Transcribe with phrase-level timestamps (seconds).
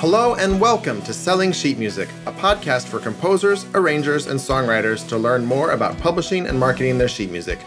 [0.00, 5.18] Hello and welcome to Selling Sheet Music, a podcast for composers, arrangers, and songwriters to
[5.18, 7.58] learn more about publishing and marketing their sheet music.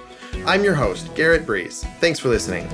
[0.48, 1.86] I'm your host, Garrett Breeze.
[2.00, 2.68] Thanks for listening.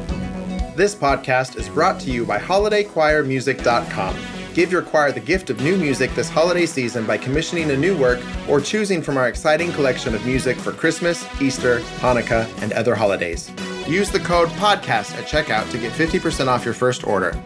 [0.77, 4.15] This podcast is brought to you by HolidayChoirMusic.com.
[4.53, 7.97] Give your choir the gift of new music this holiday season by commissioning a new
[7.97, 12.96] work or choosing from our exciting collection of music for Christmas, Easter, Hanukkah, and other
[12.96, 13.51] holidays.
[13.89, 17.38] Use the code PODCAST at checkout to get 50% off your first order.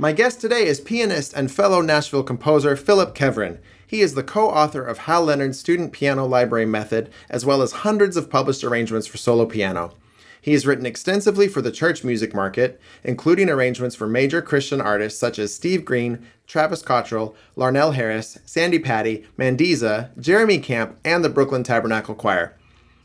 [0.00, 3.58] My guest today is pianist and fellow Nashville composer Phillip Keveren.
[3.86, 7.72] He is the co author of Hal Leonard's Student Piano Library Method, as well as
[7.84, 9.92] hundreds of published arrangements for solo piano.
[10.40, 15.20] He has written extensively for the church music market, including arrangements for major Christian artists
[15.20, 21.28] such as Steve Green, Travis Cottrell, Larnell Harris, Sandi Patty, Mandisa, Jeremy Camp, and the
[21.28, 22.56] Brooklyn Tabernacle Choir.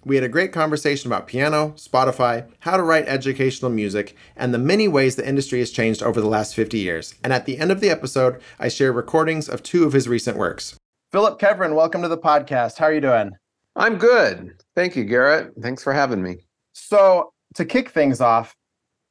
[0.07, 4.59] We had a great conversation about piano, Spotify, how to write educational music, and the
[4.59, 7.15] many ways the industry has changed over the last 50 years.
[7.23, 10.37] And at the end of the episode, I share recordings of two of his recent
[10.37, 10.77] works.
[11.11, 12.77] Phillip Keveren, welcome to the podcast.
[12.77, 13.31] How are you doing?
[13.75, 14.51] I'm good.
[14.75, 15.53] Thank you, Garrett.
[15.59, 16.45] Thanks for having me.
[16.73, 18.55] So, to kick things off,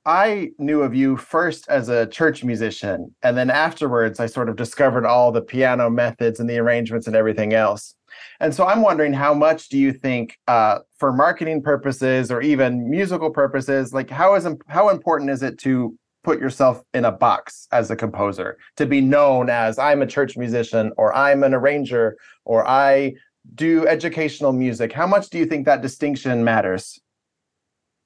[0.06, 4.55] I knew of you first as a church musician, and then afterwards, I sort of
[4.55, 7.97] discovered all the piano methods and the arrangements and everything else.
[8.45, 12.91] And so, I'm wondering how much do you think, uh, for marketing purposes or even
[12.91, 17.67] musical purposes, like how is how important is it to put yourself in a box
[17.72, 22.19] as a composer to be known as I'm a church musician or I'm an arranger
[22.45, 23.15] or I
[23.55, 24.92] do educational music?
[24.92, 27.00] How much do you think that distinction matters?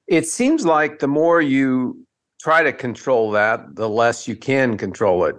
[0.06, 2.06] It seems like the more you
[2.40, 5.34] try to control that, the less you can control it.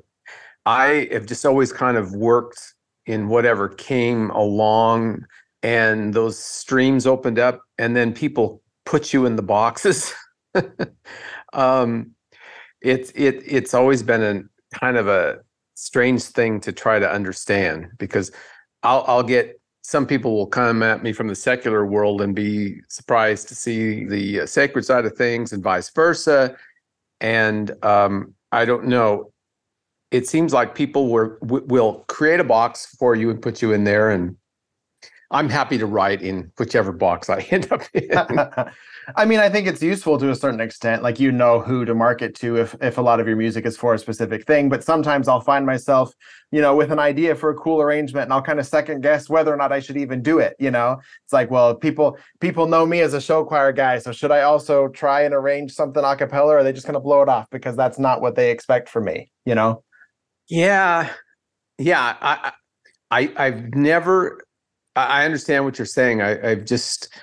[0.65, 2.73] I have just always kind of worked
[3.09, 5.25] in whatever came along,
[5.63, 10.13] and those streams opened up, and then people put you in the boxes.
[11.53, 12.11] um,
[12.81, 15.39] it's it it's always been a kind of a
[15.73, 18.31] strange thing to try to understand because
[18.83, 22.79] I'll I'll get some people will come at me from the secular world and be
[22.89, 26.55] surprised to see the uh, sacred side of things and vice versa.
[27.21, 29.33] And um, I don't know.
[30.11, 33.73] It seems like people were, w- will create a box for you and put you
[33.73, 34.09] in there.
[34.09, 34.37] And
[35.31, 38.09] I'm happy to write in whichever box I end up in.
[39.15, 41.03] I mean, I think it's useful to a certain extent.
[41.03, 43.77] Like you know who to market to if if a lot of your music is
[43.77, 44.69] for a specific thing.
[44.69, 46.13] But sometimes I'll find myself,
[46.51, 49.29] you know, with an idea for a cool arrangement, and I'll kind of second guess
[49.29, 50.55] whether or not I should even do it.
[50.59, 54.11] You know, it's like, well, people people know me as a show choir guy, so
[54.11, 56.99] should I also try and arrange something a cappella, or are they just going to
[56.99, 59.31] blow it off because that's not what they expect from me?
[59.45, 59.83] You know?
[60.49, 61.13] Yeah,
[61.77, 62.15] yeah.
[62.21, 62.51] I,
[63.11, 64.43] I I've never.
[64.95, 66.21] I understand what you're saying.
[66.21, 67.13] I, I've just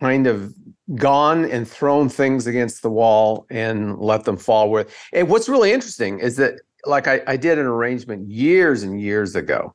[0.00, 0.54] kind of
[0.94, 4.94] gone and thrown things against the wall and let them fall with.
[5.12, 9.34] And what's really interesting is that, like, I, I did an arrangement years and years
[9.34, 9.74] ago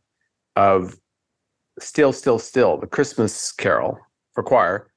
[0.56, 0.96] of
[1.80, 3.98] Still, Still, Still, the Christmas carol
[4.34, 4.90] for choir,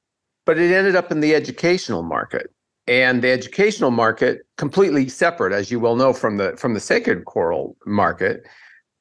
[0.47, 2.51] but it ended up in the educational market.
[2.87, 7.25] And the educational market completely separate, as you well know, from the from the sacred
[7.25, 8.47] choral market.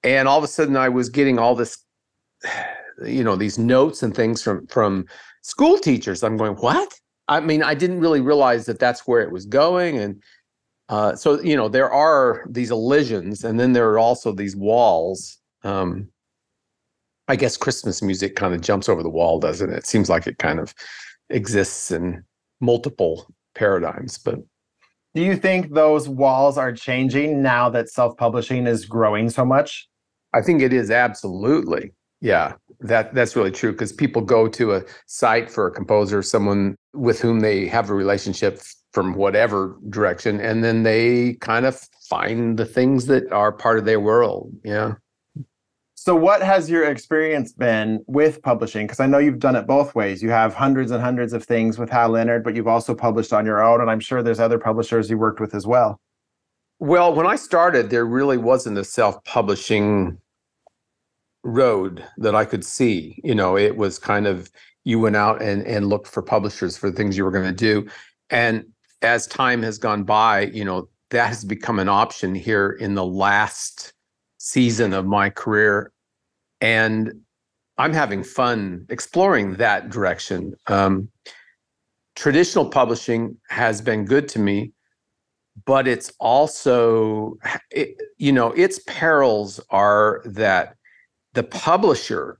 [0.03, 1.83] And all of a sudden, I was getting all this,
[3.05, 5.05] you know, these notes and things from from
[5.41, 6.23] school teachers.
[6.23, 6.93] I'm going, what?
[7.27, 9.97] I mean, I didn't really realize that that's where it was going.
[9.97, 10.21] And
[10.89, 15.37] uh, so, you know, there are these elisions, and then there are also these walls.
[15.63, 16.09] Um,
[17.27, 19.77] I guess Christmas music kind of jumps over the wall, doesn't it?
[19.77, 20.73] It seems like it kind of
[21.29, 22.23] exists in
[22.59, 24.17] multiple paradigms.
[24.17, 24.39] But
[25.13, 29.87] do you think those walls are changing now that self publishing is growing so much?
[30.33, 31.91] I think it is absolutely.
[32.21, 36.75] Yeah, that that's really true because people go to a site for a composer, someone
[36.93, 38.61] with whom they have a relationship
[38.93, 43.85] from whatever direction, and then they kind of find the things that are part of
[43.85, 44.51] their world.
[44.63, 44.93] Yeah.
[46.01, 48.87] So, what has your experience been with publishing?
[48.87, 50.23] Because I know you've done it both ways.
[50.23, 53.45] You have hundreds and hundreds of things with Hal Leonard, but you've also published on
[53.45, 55.99] your own, and I'm sure there's other publishers you worked with as well.
[56.79, 60.17] Well, when I started, there really wasn't a self-publishing
[61.43, 63.19] road that I could see.
[63.21, 64.49] You know, it was kind of
[64.85, 67.51] you went out and and looked for publishers for the things you were going to
[67.51, 67.89] do.
[68.29, 68.63] And
[69.01, 73.05] as time has gone by, you know, that has become an option here in the
[73.05, 73.91] last
[74.39, 75.91] season of my career.
[76.61, 77.21] And
[77.77, 80.55] I'm having fun exploring that direction.
[80.67, 81.09] Um,
[82.15, 84.73] traditional publishing has been good to me,
[85.65, 87.37] but it's also,
[87.71, 90.75] it, you know, its perils are that
[91.33, 92.39] the publisher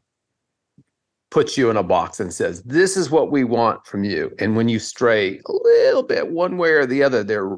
[1.32, 4.34] puts you in a box and says, This is what we want from you.
[4.40, 7.56] And when you stray a little bit one way or the other, they're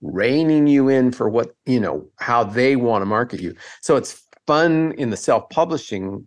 [0.00, 3.54] reining you in for what you know how they want to market you.
[3.80, 6.26] So it's fun in the self-publishing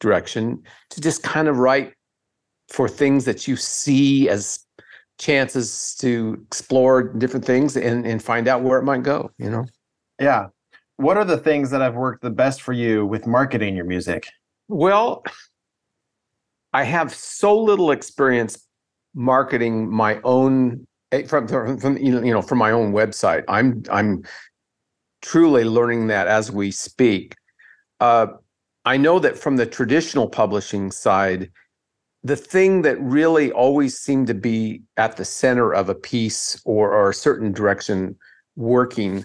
[0.00, 1.94] direction to just kind of write
[2.68, 4.60] for things that you see as
[5.18, 9.64] chances to explore different things and, and find out where it might go you know?
[10.20, 10.48] Yeah.
[10.98, 14.28] What are the things that have worked the best for you with marketing your music?
[14.68, 15.22] Well
[16.76, 18.66] i have so little experience
[19.14, 20.86] marketing my own
[21.26, 23.44] from, from, from you know from my own website.
[23.48, 24.24] I'm i'm
[25.22, 27.34] truly learning that as we speak.
[28.00, 28.26] Uh,
[28.84, 31.50] i know that from the traditional publishing side
[32.26, 36.92] the thing that really always seemed to be at the center of a piece or,
[36.92, 38.16] or a certain direction
[38.56, 39.24] working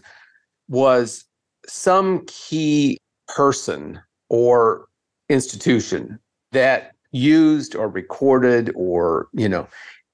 [0.69, 1.25] was
[1.67, 3.99] some key person
[4.29, 4.85] or
[5.29, 6.19] institution
[6.51, 9.67] that used or recorded or you know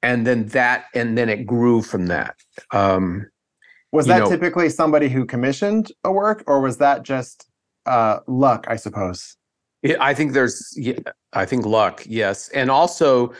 [0.07, 2.35] and then that and then it grew from that.
[2.71, 3.25] Um
[3.91, 7.49] was that know, typically somebody who commissioned a work or was that just
[7.85, 9.35] uh luck i suppose?
[9.99, 10.99] I think there's yeah,
[11.33, 12.49] i think luck yes.
[12.49, 13.33] And also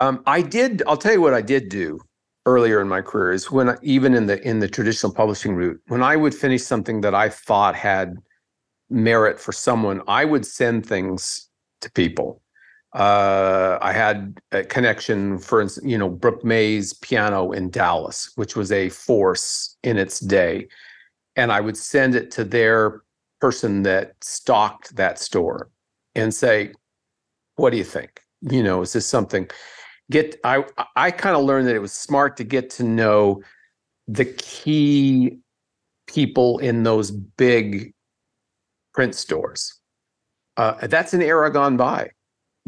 [0.00, 1.98] um i did i'll tell you what i did do
[2.46, 5.80] earlier in my career is when I, even in the in the traditional publishing route
[5.88, 8.16] when i would finish something that i thought had
[8.88, 11.50] merit for someone i would send things
[11.82, 12.40] to people
[12.94, 18.56] uh, I had a connection, for instance, you know, Brook Mays piano in Dallas, which
[18.56, 20.68] was a force in its day.
[21.36, 23.02] And I would send it to their
[23.40, 25.70] person that stocked that store
[26.14, 26.72] and say,
[27.56, 28.22] what do you think?
[28.40, 29.48] You know, is this something?
[30.10, 30.64] Get I
[30.96, 33.42] I kind of learned that it was smart to get to know
[34.06, 35.38] the key
[36.06, 37.92] people in those big
[38.94, 39.74] print stores.
[40.56, 42.10] Uh, that's an era gone by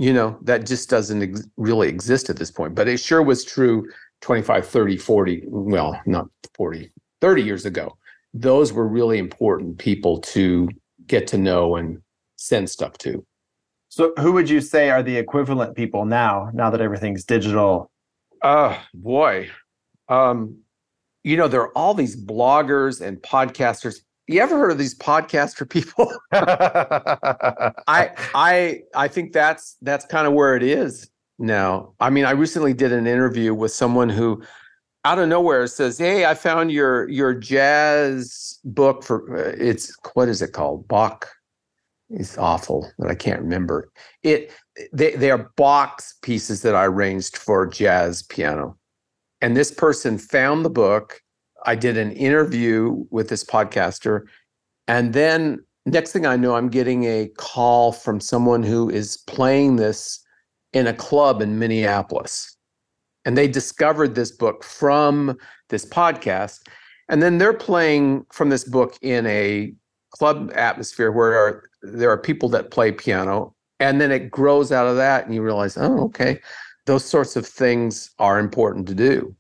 [0.00, 3.44] you know that just doesn't ex- really exist at this point but it sure was
[3.44, 3.87] true
[4.23, 7.97] 25 30 40 well not 40 30 years ago.
[8.32, 10.69] Those were really important people to
[11.06, 12.00] get to know and
[12.37, 13.25] send stuff to.
[13.88, 17.91] So who would you say are the equivalent people now now that everything's digital?
[18.43, 19.50] Uh boy.
[20.08, 20.58] Um
[21.25, 24.00] you know there are all these bloggers and podcasters
[24.31, 26.11] you ever heard of these podcasts for people?
[26.32, 31.94] I I I think that's that's kind of where it is now.
[32.00, 34.43] I mean, I recently did an interview with someone who
[35.05, 40.29] out of nowhere says, "Hey, I found your your jazz book for uh, it's what
[40.29, 40.87] is it called?
[40.87, 41.29] Bach."
[42.12, 43.91] It's awful that I can't remember
[44.23, 44.53] it.
[44.93, 48.77] They they are Bach pieces that I arranged for jazz piano,
[49.41, 51.21] and this person found the book
[51.66, 54.22] I did an interview with this podcaster.
[54.88, 59.76] And then next thing I know, I'm getting a call from someone who is playing
[59.76, 60.24] this
[60.72, 62.56] in a club in Minneapolis.
[63.24, 65.36] And they discovered this book from
[65.68, 66.60] this podcast.
[67.08, 69.72] And then they're playing from this book in a
[70.10, 73.54] club atmosphere where there are, there are people that play piano.
[73.78, 75.24] And then it grows out of that.
[75.26, 76.40] And you realize, oh, okay,
[76.86, 79.34] those sorts of things are important to do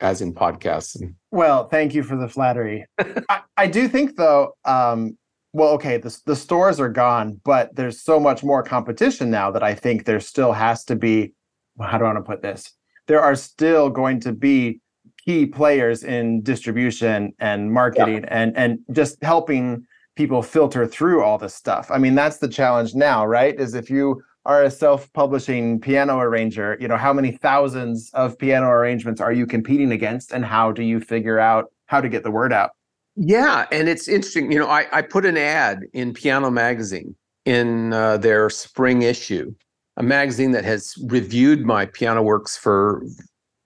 [0.00, 1.00] as in podcasts.
[1.32, 2.86] Well, thank you for the flattery.
[3.28, 5.16] I, I, do think though, um,
[5.54, 9.62] well, okay, the, the stores are gone, but there's so much more competition now that
[9.62, 11.32] I think there still has to be,
[11.80, 12.72] how do I want to put this?
[13.06, 14.80] There are still going to be
[15.24, 18.28] key players in distribution and marketing yeah.
[18.30, 19.86] and and just helping
[20.16, 21.90] people filter through all this stuff.
[21.90, 23.58] I mean, that's the challenge now, right?
[23.58, 28.68] Is if you are a self-publishing piano arranger, you know, how many thousands of piano
[28.68, 32.30] arrangements are you competing against and how do you figure out how to get the
[32.30, 32.70] word out?
[33.14, 37.92] Yeah, and it's interesting, you know, I, I put an ad in Piano Magazine in
[37.92, 39.54] uh, their spring issue,
[39.96, 43.04] a magazine that has reviewed my piano works for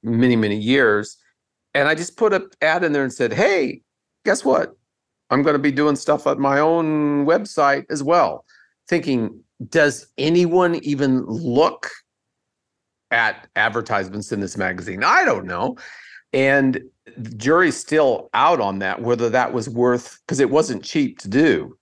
[0.02, 1.16] many, many years.
[1.74, 3.82] And I just put an ad in there and said, hey,
[4.24, 4.76] guess what?
[5.30, 8.44] I'm going to be doing stuff at my own website as well.
[8.88, 11.90] Thinking, does anyone even look
[13.10, 15.04] at advertisements in this magazine?
[15.04, 15.76] I don't know.
[16.32, 16.80] And
[17.16, 21.28] the jury's still out on that, whether that was worth, because it wasn't cheap to
[21.28, 21.78] do.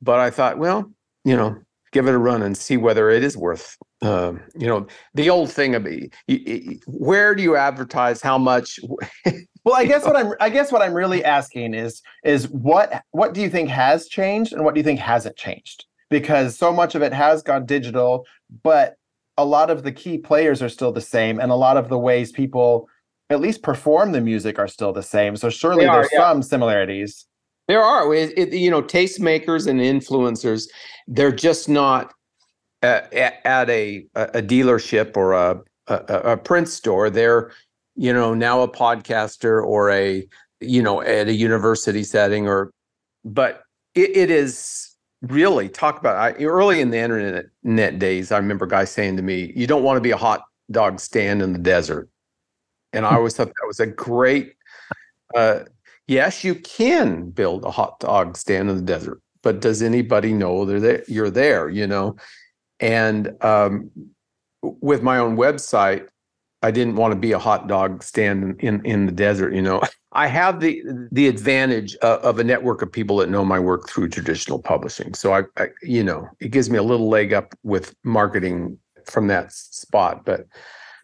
[0.00, 0.90] But I thought, well,
[1.24, 1.56] you know,
[1.92, 5.50] give it a run and see whether it is worth, uh, you know, the old
[5.50, 5.86] thing of
[6.86, 8.78] where do you advertise how much?
[9.64, 13.34] well, I guess what I'm, I guess what I'm really asking is, is what, what
[13.34, 15.84] do you think has changed and what do you think hasn't changed?
[16.10, 18.26] Because so much of it has gone digital,
[18.62, 18.96] but
[19.36, 21.98] a lot of the key players are still the same, and a lot of the
[21.98, 22.88] ways people
[23.30, 25.36] at least perform the music are still the same.
[25.36, 26.18] So surely are, there's yeah.
[26.18, 27.26] some similarities.
[27.68, 30.64] There are, it, it, you know, tastemakers and influencers.
[31.06, 32.12] They're just not
[32.82, 35.94] uh, at a a dealership or a, a
[36.32, 37.08] a print store.
[37.08, 37.52] They're
[37.94, 40.26] you know now a podcaster or a
[40.60, 42.72] you know, at a university setting or,
[43.24, 43.62] but
[43.94, 44.89] it, it is
[45.22, 48.32] really talk about I, early in the internet net days.
[48.32, 51.42] I remember guys saying to me, "You don't want to be a hot dog stand
[51.42, 52.08] in the desert,"
[52.92, 54.54] and I always thought that was a great.
[55.34, 55.60] Uh,
[56.08, 60.64] yes, you can build a hot dog stand in the desert, but does anybody know
[60.64, 61.04] they're there?
[61.06, 62.16] You're there, you know.
[62.80, 63.90] And um,
[64.62, 66.08] with my own website,
[66.62, 69.80] I didn't want to be a hot dog stand in, in, the desert, you know.
[70.12, 73.88] I have the the advantage of, of, a network of people that know my work
[73.88, 75.14] through traditional publishing.
[75.14, 79.28] So I, I, you know, it gives me a little leg up with marketing from
[79.28, 80.24] that spot.
[80.24, 80.46] But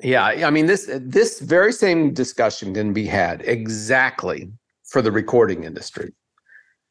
[0.02, 4.50] yeah, I mean this this very same discussion can be had exactly
[4.84, 6.12] for the recording industry.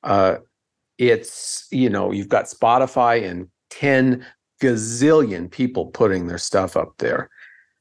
[0.04, 0.38] Uh,
[0.98, 4.26] it's you know you've got Spotify and ten
[4.62, 7.30] gazillion people putting their stuff up there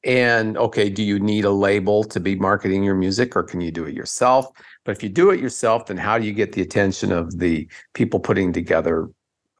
[0.05, 3.71] and okay, do you need a label to be marketing your music or can you
[3.71, 4.47] do it yourself?
[4.85, 7.67] But if you do it yourself, then how do you get the attention of the
[7.95, 9.09] people putting together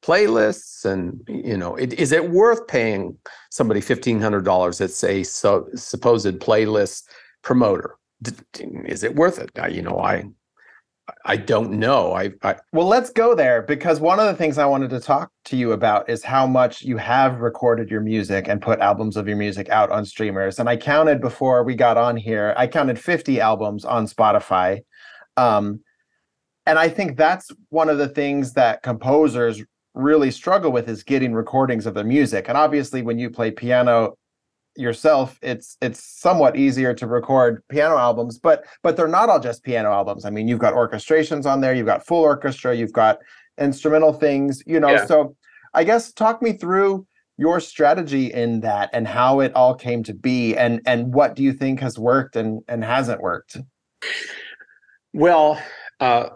[0.03, 0.85] playlists?
[0.85, 3.17] And, you know, it, is it worth paying
[3.51, 7.05] somebody $1,500 that's a so, supposed playlist
[7.43, 7.97] promoter?
[8.61, 9.51] Is it worth it?
[9.73, 10.25] You know, I
[11.27, 12.15] I don't know.
[12.15, 15.31] I, I, well, let's go there because one of the things I wanted to talk
[15.47, 19.29] to you about is how much you have recorded your music and put albums of
[19.29, 20.59] your music out on streamers.
[20.59, 22.55] And I counted before we got on here.
[22.57, 24.81] I counted 50 albums on Spotify.
[25.37, 25.81] Um,
[26.65, 31.35] and I think that's one of the things that composers really struggle with is getting
[31.35, 32.49] recordings of their music.
[32.49, 34.17] And obviously, when you play piano,
[34.77, 39.63] yourself it's it's somewhat easier to record piano albums but but they're not all just
[39.63, 40.25] piano albums.
[40.25, 43.19] I mean you've got orchestrations on there you've got full orchestra you've got
[43.59, 44.91] instrumental things you know?
[44.91, 45.07] Yeah.
[45.07, 45.37] so
[45.75, 50.15] i guess talk me through your strategy in that and how it all came to
[50.15, 53.57] be and and what do you think has worked and and hasn't worked?
[55.13, 55.61] Well
[56.01, 56.29] uh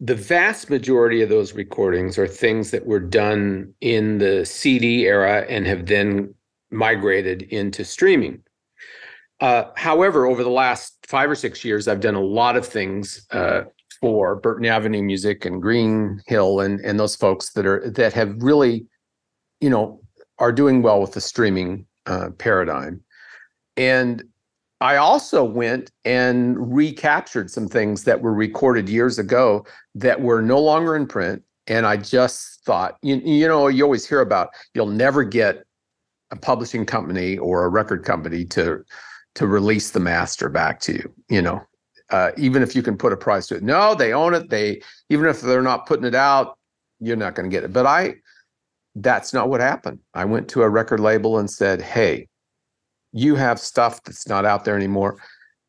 [0.00, 5.46] the vast majority of those recordings are things that were done in the CD era
[5.48, 6.34] and have then
[6.72, 8.42] migrated into streaming.
[9.40, 13.26] Uh, however, over the last five or six years, I've done a lot of things
[13.32, 13.62] uh,
[14.00, 18.34] for Burton Avenue Music and Green Hill and and those folks that are that have
[18.40, 18.86] really,
[19.60, 20.00] you know,
[20.38, 23.00] are doing well with the streaming uh, paradigm.
[23.76, 24.22] And
[24.80, 29.64] I also went and recaptured some things that were recorded years ago
[29.94, 31.42] that were no longer in print.
[31.68, 35.64] And I just thought, you, you know, you always hear about you'll never get
[36.32, 38.82] a publishing company or a record company to
[39.34, 41.62] to release the master back to you you know?
[42.10, 43.62] Uh, even if you can put a price to it.
[43.62, 44.50] No they own it.
[44.50, 46.58] They even if they're not putting it out
[47.00, 47.72] you're not going to get it.
[47.72, 48.14] But i
[48.96, 50.00] that's not what happened.
[50.12, 52.28] I went to a record label and said hey
[53.12, 55.18] you have stuff that's not out there anymore.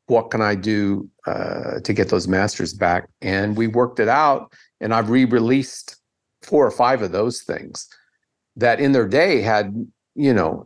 [0.08, 3.08] What can i do uh, to get those masters back?
[3.22, 4.53] And we worked it out
[4.84, 5.96] and i've re-released
[6.43, 7.88] four or five of those things
[8.55, 10.65] that in their day had you know,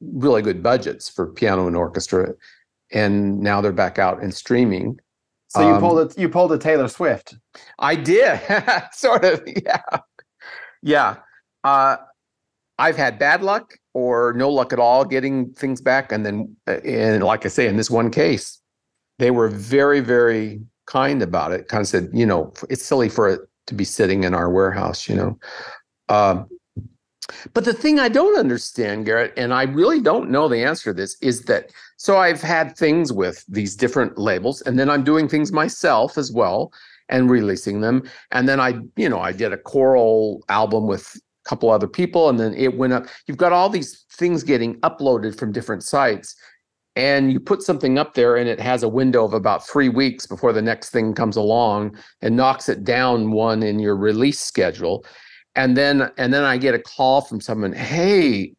[0.00, 2.34] really good budgets for piano and orchestra,
[2.92, 4.98] and now they're back out and streaming.
[5.48, 6.18] So you um, pulled it.
[6.18, 7.36] You pulled a Taylor Swift.
[7.78, 8.40] I did,
[8.92, 9.42] sort of.
[9.46, 9.82] Yeah,
[10.82, 11.16] yeah.
[11.62, 11.96] Uh,
[12.78, 17.22] I've had bad luck or no luck at all getting things back, and then, and
[17.22, 18.60] like I say, in this one case,
[19.18, 21.68] they were very, very kind about it.
[21.68, 25.08] Kind of said, you know, it's silly for it to be sitting in our warehouse,
[25.08, 25.38] you know.
[26.08, 26.48] Um,
[27.52, 30.94] but the thing I don't understand, Garrett, and I really don't know the answer to
[30.94, 35.28] this, is that so I've had things with these different labels, and then I'm doing
[35.28, 36.72] things myself as well
[37.08, 38.02] and releasing them.
[38.30, 42.28] And then I, you know, I did a choral album with a couple other people,
[42.28, 43.06] and then it went up.
[43.26, 46.34] You've got all these things getting uploaded from different sites.
[46.96, 50.26] And you put something up there, and it has a window of about three weeks
[50.26, 55.04] before the next thing comes along and knocks it down one in your release schedule
[55.56, 58.54] and then and then i get a call from someone hey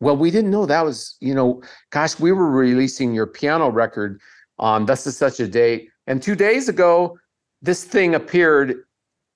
[0.00, 4.20] well we didn't know that was you know gosh we were releasing your piano record
[4.58, 5.88] on this is such a date.
[6.06, 7.18] And two days ago
[7.62, 8.84] this thing appeared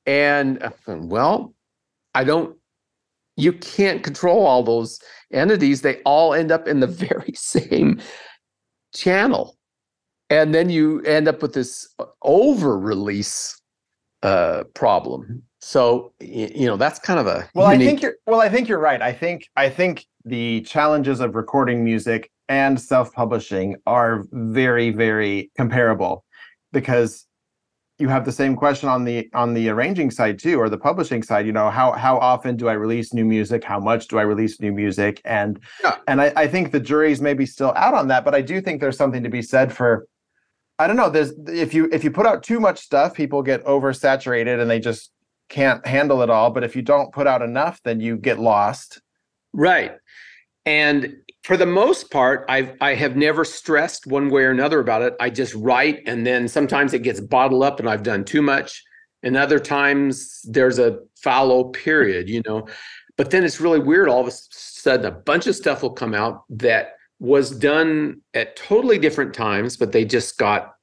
[0.07, 1.55] and uh, well
[2.15, 2.57] i don't
[3.37, 5.01] you can't control all those
[5.33, 5.83] entities.
[5.83, 8.01] They all end up in the very same
[8.95, 9.57] channel.
[10.31, 13.61] And then you end up with this over release
[14.23, 17.73] uh, problem so you know that's kind of a well.
[17.73, 17.87] Unique...
[17.87, 18.41] I think you're well.
[18.43, 19.01] I think you're right.
[19.01, 26.23] I think I think the challenges of recording music and self-publishing are very very comparable
[26.73, 27.27] because
[27.99, 31.23] you have the same question on the on the arranging side too or the publishing
[31.23, 34.23] side you know how how often do i release new music how much do i
[34.23, 35.97] release new music and yeah.
[36.09, 38.83] and I, I think the jury's maybe still out on that but i do think
[38.83, 40.07] there's something to be said for
[40.77, 41.09] I don't know.
[41.09, 44.81] There's if you if you put out too much stuff, people get oversaturated and they
[44.81, 45.13] just
[45.49, 46.51] can't handle it all.
[46.51, 49.01] But if you don't put out enough, then you get lost.
[49.53, 49.93] Right.
[50.67, 55.03] And for the most part, I've I have never stressed one way or another about
[55.03, 55.15] it.
[55.21, 58.83] I just write, and then sometimes it gets bottled up, and I've done too much.
[59.23, 62.67] And other times there's a fallow period, you know.
[63.17, 64.09] But then it's really weird.
[64.09, 68.57] All of a sudden, a bunch of stuff will come out that was done at
[68.57, 70.74] totally different times, but they just got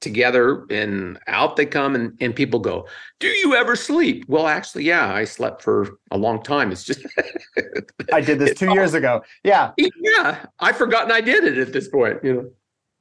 [0.00, 2.86] together and out they come and, and people go
[3.18, 4.24] do you ever sleep?
[4.28, 6.72] Well actually yeah i slept for a long time.
[6.72, 7.06] It's just
[8.12, 9.22] i did this two years ago.
[9.44, 9.72] Yeah.
[10.02, 12.50] Yeah i've forgotten i did it at this point you know?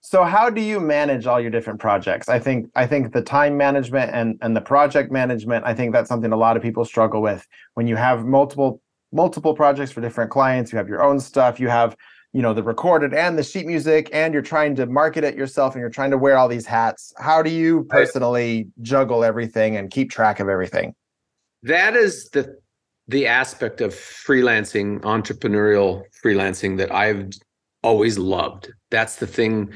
[0.02, 2.30] So how do you manage all your different projects?
[2.30, 6.10] I think i think the time management and and the project management i think that's
[6.10, 7.48] something a lot of people struggle with.
[7.74, 11.68] When you have multiple multiple projects for different clients you have your own stuff you
[11.68, 11.96] have
[12.34, 15.74] you know the recorded and the sheet music and you're trying to market it yourself
[15.74, 17.14] and you're trying to wear all these hats.
[17.18, 20.94] How do you personally juggle everything and keep track of everything?
[21.64, 22.58] That is the
[23.08, 27.32] the aspect of freelancing entrepreneurial freelancing that i've
[27.82, 28.72] always loved.
[28.92, 29.72] That's the thing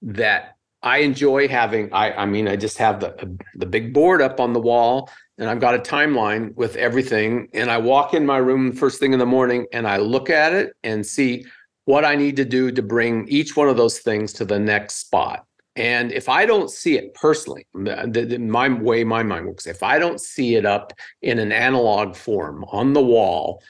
[0.00, 1.92] that i enjoy having.
[1.92, 5.48] I i mean i just have the the big board up on the wall and
[5.48, 7.48] I've got a timeline with everything.
[7.54, 10.52] And I walk in my room first thing in the morning and I look at
[10.52, 11.44] it and see
[11.88, 14.96] what I need to do to bring each one of those things to the next
[14.96, 15.46] spot.
[15.74, 19.82] And if I don't see it personally, the, the, my way my mind works, if
[19.82, 20.92] I don't see it up
[21.22, 23.62] in an analog form on the wall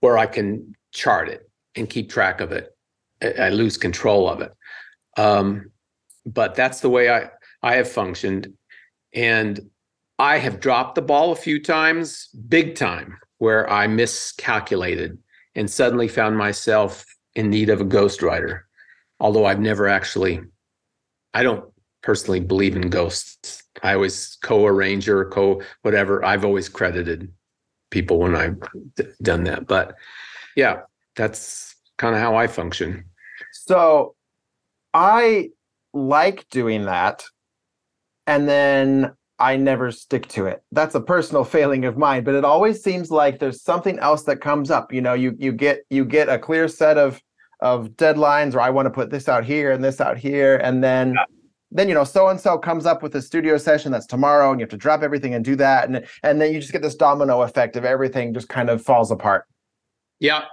[0.00, 2.74] where I can chart it and keep track of it,
[3.20, 4.52] I, I lose control of it.
[5.18, 5.70] Um,
[6.24, 7.28] but that's the way I
[7.62, 8.54] I have functioned,
[9.12, 9.60] and
[10.18, 15.18] I have dropped the ball a few times, big time, where I miscalculated
[15.54, 17.04] and suddenly found myself
[17.36, 18.62] in need of a ghostwriter.
[19.20, 20.40] Although I've never actually,
[21.32, 21.64] I don't
[22.02, 23.62] personally believe in ghosts.
[23.82, 26.24] I always co-arranger, co whatever.
[26.24, 27.32] I've always credited
[27.90, 28.58] people when I've
[28.96, 29.66] d- done that.
[29.66, 29.94] But
[30.56, 30.80] yeah,
[31.14, 33.04] that's kind of how I function.
[33.52, 34.14] So
[34.92, 35.50] I
[35.92, 37.24] like doing that.
[38.26, 40.62] And then I never stick to it.
[40.72, 44.40] That's a personal failing of mine, but it always seems like there's something else that
[44.40, 44.92] comes up.
[44.92, 47.20] You know, you you get you get a clear set of
[47.60, 50.84] of deadlines or I want to put this out here and this out here and
[50.84, 51.24] then yeah.
[51.70, 54.60] then you know so and so comes up with a studio session that's tomorrow and
[54.60, 56.94] you have to drop everything and do that and and then you just get this
[56.94, 59.46] domino effect of everything just kind of falls apart.
[60.20, 60.44] Yeah.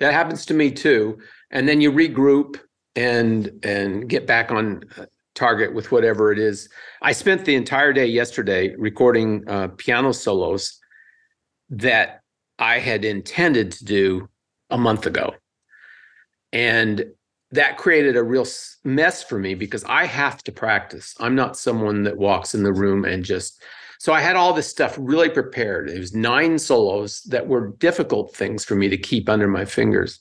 [0.00, 1.18] That happens to me too.
[1.50, 2.58] And then you regroup
[2.96, 6.68] and and get back on uh, target with whatever it is.
[7.02, 10.78] I spent the entire day yesterday recording uh, piano solos
[11.70, 12.20] that
[12.58, 14.28] I had intended to do
[14.70, 15.34] a month ago.
[16.54, 17.04] And
[17.50, 18.46] that created a real
[18.84, 21.14] mess for me because I have to practice.
[21.20, 23.62] I'm not someone that walks in the room and just.
[23.98, 25.90] So I had all this stuff really prepared.
[25.90, 30.20] It was nine solos that were difficult things for me to keep under my fingers.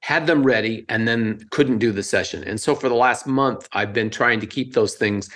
[0.00, 2.44] Had them ready and then couldn't do the session.
[2.44, 5.28] And so for the last month, I've been trying to keep those things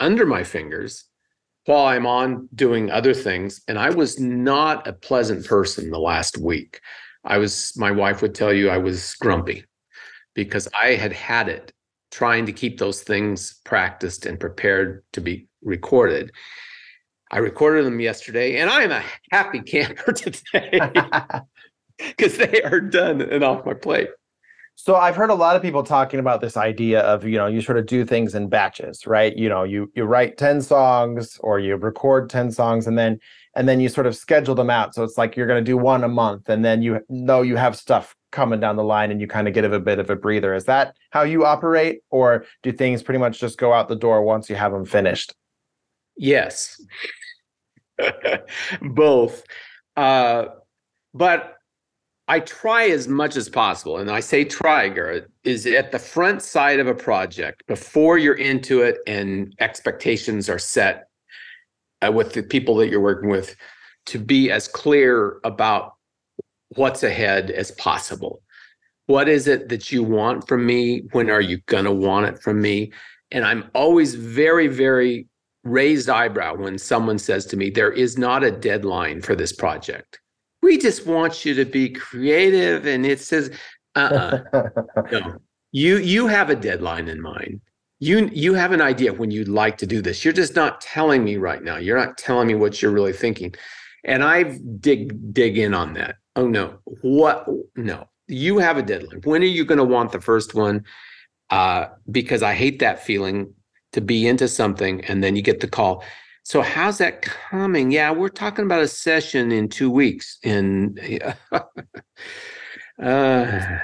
[0.00, 1.04] under my fingers
[1.66, 3.62] while I'm on doing other things.
[3.68, 6.80] And I was not a pleasant person the last week.
[7.24, 9.64] I was, my wife would tell you I was grumpy
[10.34, 11.72] because I had had it
[12.10, 16.30] trying to keep those things practiced and prepared to be recorded.
[17.30, 20.80] I recorded them yesterday and I am a happy camper today
[21.98, 24.08] because they are done and off my plate.
[24.76, 27.60] So I've heard a lot of people talking about this idea of, you know, you
[27.60, 29.36] sort of do things in batches, right?
[29.36, 33.18] You know, you you write 10 songs or you record 10 songs and then
[33.56, 34.94] and then you sort of schedule them out.
[34.94, 37.56] So it's like you're going to do one a month and then you know you
[37.56, 40.16] have stuff coming down the line and you kind of get a bit of a
[40.16, 40.54] breather.
[40.54, 44.22] Is that how you operate or do things pretty much just go out the door
[44.22, 45.34] once you have them finished?
[46.16, 46.80] Yes.
[48.82, 49.44] Both.
[49.96, 50.46] Uh,
[51.12, 51.54] but
[52.26, 54.90] I try as much as possible, and I say try,
[55.44, 60.58] is at the front side of a project before you're into it and expectations are
[60.58, 61.08] set
[62.02, 63.56] uh, with the people that you're working with
[64.06, 65.94] to be as clear about
[66.70, 68.42] what's ahead as possible.
[69.06, 71.02] What is it that you want from me?
[71.12, 72.92] When are you going to want it from me?
[73.30, 75.26] And I'm always very, very
[75.62, 80.20] raised eyebrow when someone says to me, There is not a deadline for this project
[80.64, 83.50] we just want you to be creative and it says
[83.96, 84.42] uh-uh
[85.12, 85.36] no
[85.72, 87.60] you you have a deadline in mind
[88.04, 90.24] you you have an idea when you'd like to do this.
[90.24, 91.76] You're just not telling me right now.
[91.76, 93.54] You're not telling me what you're really thinking.
[94.04, 96.16] And i've dig dig in on that.
[96.36, 96.78] Oh no.
[97.02, 98.08] What no.
[98.26, 99.20] You have a deadline.
[99.24, 100.84] When are you going to want the first one?
[101.50, 103.52] Uh, because i hate that feeling
[103.92, 106.04] to be into something and then you get the call.
[106.42, 107.90] So how's that coming?
[107.90, 110.38] Yeah we're talking about a session in two weeks.
[110.44, 111.00] And
[113.02, 113.78] uh,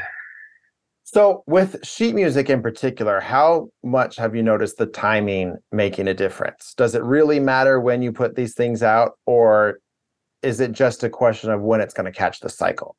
[1.12, 6.14] so with sheet music in particular how much have you noticed the timing making a
[6.14, 9.80] difference does it really matter when you put these things out or
[10.42, 12.96] is it just a question of when it's going to catch the cycle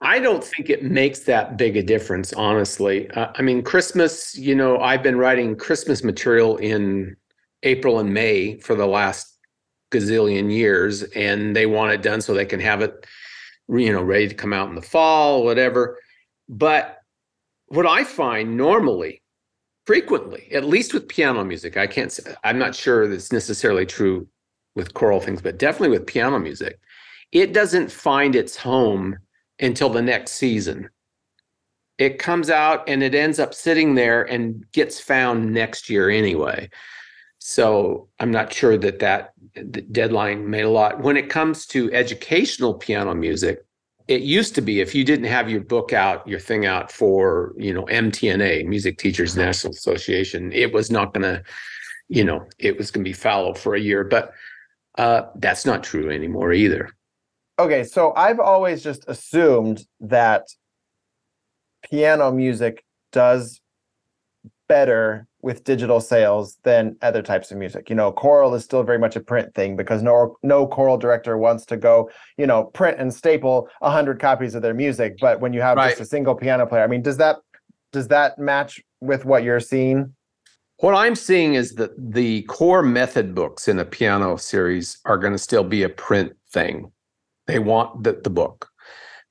[0.00, 3.10] I don't think it makes that big a difference, honestly.
[3.10, 7.16] Uh, I mean, Christmas, you know, I've been writing Christmas material in
[7.64, 9.36] April and May for the last
[9.90, 13.06] gazillion years, and they want it done so they can have it,
[13.68, 15.98] you know, ready to come out in the fall, whatever.
[16.48, 16.97] But
[17.68, 19.22] what I find normally,
[19.86, 24.26] frequently, at least with piano music, I can't say, I'm not sure that's necessarily true
[24.74, 26.78] with choral things, but definitely with piano music,
[27.32, 29.18] it doesn't find its home
[29.60, 30.88] until the next season.
[31.98, 36.70] It comes out and it ends up sitting there and gets found next year anyway.
[37.38, 39.32] So I'm not sure that that
[39.92, 41.00] deadline made a lot.
[41.00, 43.64] When it comes to educational piano music,
[44.08, 47.54] it used to be if you didn't have your book out, your thing out for,
[47.56, 51.42] you know, MTNA, Music Teachers National Association, it was not going to,
[52.08, 54.04] you know, it was going to be fallow for a year.
[54.04, 54.32] But
[54.96, 56.90] uh, that's not true anymore either
[57.58, 60.46] okay, so I've always just assumed that
[61.90, 63.60] piano music does
[64.68, 67.88] better with digital sales than other types of music.
[67.88, 71.38] You know, choral is still very much a print thing because no no choral director
[71.38, 75.16] wants to go, you know, print and staple a hundred copies of their music.
[75.20, 75.90] But when you have right.
[75.90, 77.36] just a single piano player, I mean, does that
[77.92, 80.14] does that match with what you're seeing?
[80.80, 85.32] What I'm seeing is that the core method books in a piano series are going
[85.32, 86.92] to still be a print thing.
[87.46, 88.68] They want the, the book.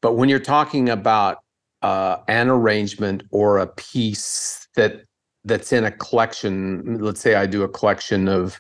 [0.01, 1.37] But when you're talking about
[1.81, 5.03] uh, an arrangement or a piece that
[5.47, 8.59] that's in a collection, let's say I do a collection of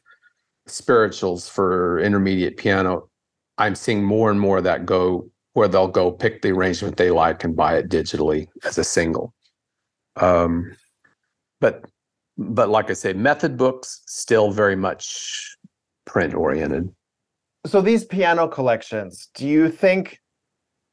[0.65, 3.09] spirituals for intermediate piano,
[3.57, 7.09] I'm seeing more and more of that go where they'll go pick the arrangement they
[7.09, 9.33] like and buy it digitally as a single.
[10.15, 10.75] Um,
[11.59, 11.85] but
[12.37, 15.57] but like I say, method books still very much
[16.05, 16.93] print oriented
[17.67, 20.19] so these piano collections, do you think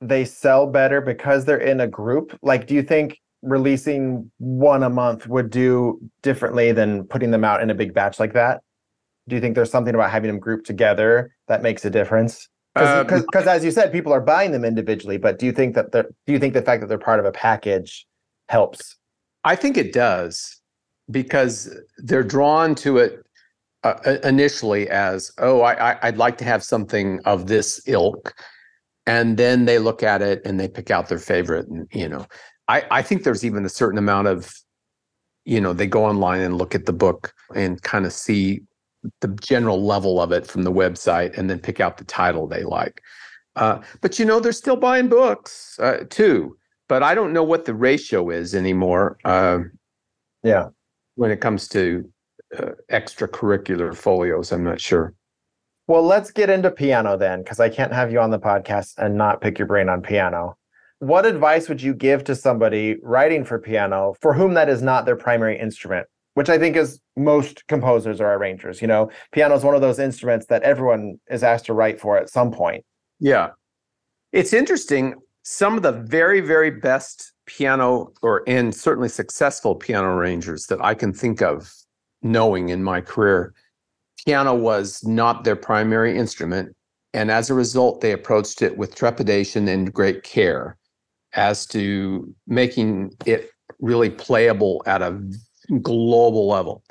[0.01, 2.37] they sell better because they're in a group?
[2.43, 7.63] Like, do you think releasing one a month would do differently than putting them out
[7.63, 8.63] in a big batch like that?
[9.29, 12.49] Do you think there's something about having them grouped together that makes a difference?
[12.75, 15.17] Because, um, as you said, people are buying them individually.
[15.17, 17.27] But do you think that they're, do you think the fact that they're part of
[17.27, 18.07] a package
[18.49, 18.97] helps?
[19.45, 20.61] I think it does
[21.11, 23.25] because they're drawn to it
[23.85, 28.35] uh, initially as, oh, I, I'd like to have something of this ilk.
[29.07, 31.69] And then they look at it and they pick out their favorite.
[31.69, 32.27] And, you know,
[32.69, 34.55] I, I think there's even a certain amount of,
[35.45, 38.63] you know, they go online and look at the book and kind of see
[39.21, 42.65] the general level of it from the website and then pick out the title they
[42.65, 43.03] like.
[43.57, 46.57] Uh, but, you know, they're still buying books uh, too.
[46.89, 49.19] But I don't know what the ratio is anymore.
[49.25, 49.61] Uh,
[50.43, 50.69] yeah.
[51.17, 52.11] When it comes to
[52.59, 54.53] uh, extracurricular folios.
[54.53, 55.15] I'm not sure.
[55.87, 59.17] Well, let's get into piano then, because I can't have you on the podcast and
[59.17, 60.57] not pick your brain on piano.
[61.05, 65.05] What advice would you give to somebody writing for piano for whom that is not
[65.05, 66.07] their primary instrument?
[66.33, 68.81] Which I think is most composers or arrangers.
[68.81, 72.17] You know, piano is one of those instruments that everyone is asked to write for
[72.17, 72.87] at some point.
[73.21, 73.51] Yeah.
[74.33, 75.17] It's interesting.
[75.43, 80.95] Some of the very, very best piano or and certainly successful piano arrangers that I
[80.95, 81.71] can think of
[82.23, 83.53] knowing in my career.
[84.25, 86.75] Piano was not their primary instrument.
[87.13, 90.79] And as a result, they approached it with trepidation and great care
[91.35, 95.21] as to making it really playable at a
[95.83, 96.83] global level.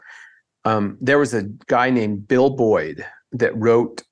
[0.65, 4.03] Um, there was a guy named Bill Boyd that wrote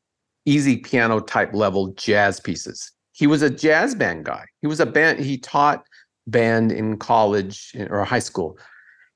[0.45, 2.91] easy piano type level jazz pieces.
[3.13, 4.45] He was a jazz band guy.
[4.61, 5.83] He was a band, he taught
[6.27, 8.57] band in college or high school.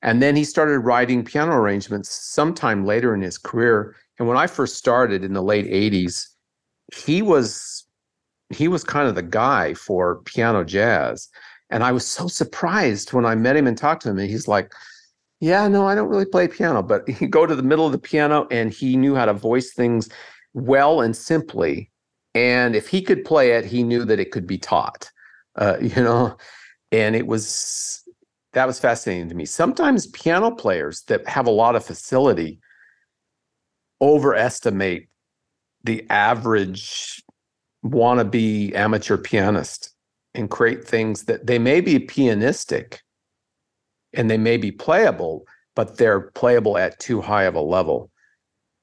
[0.02, 3.96] And then he started writing piano arrangements sometime later in his career.
[4.18, 6.28] And when I first started in the late 80s,
[6.94, 7.85] he was
[8.50, 11.28] he was kind of the guy for piano jazz.
[11.70, 14.18] And I was so surprised when I met him and talked to him.
[14.18, 14.72] And he's like,
[15.40, 16.82] Yeah, no, I don't really play piano.
[16.82, 19.72] But he'd go to the middle of the piano and he knew how to voice
[19.72, 20.08] things
[20.54, 21.90] well and simply.
[22.34, 25.10] And if he could play it, he knew that it could be taught.
[25.56, 26.36] Uh, you know,
[26.92, 28.02] and it was
[28.52, 29.44] that was fascinating to me.
[29.44, 32.58] Sometimes piano players that have a lot of facility
[34.00, 35.08] overestimate
[35.84, 37.22] the average
[37.90, 39.90] wannabe amateur pianist
[40.34, 42.98] and create things that they may be pianistic
[44.12, 48.10] and they may be playable, but they're playable at too high of a level.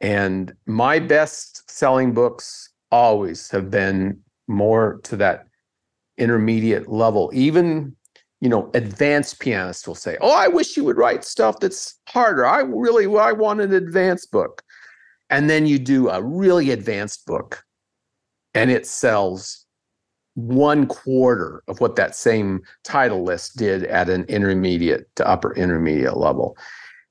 [0.02, 5.48] And my best selling books always have been more to that
[6.18, 7.32] intermediate level.
[7.34, 7.96] Even,
[8.42, 12.46] you know, advanced pianists will say, Oh, I wish you would write stuff that's harder.
[12.46, 14.62] I really, I want an advanced book.
[15.30, 17.64] And then you do a really advanced book
[18.54, 19.66] and it sells
[20.36, 26.18] one quarter of what that same title list did at an intermediate to upper intermediate
[26.18, 26.58] level.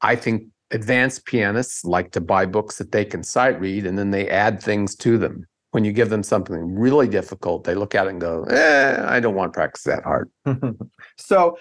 [0.01, 4.11] I think advanced pianists like to buy books that they can sight read and then
[4.11, 5.47] they add things to them.
[5.71, 9.21] When you give them something really difficult, they look at it and go, eh, I
[9.21, 10.31] don't want to practice that hard.
[11.17, 11.57] so,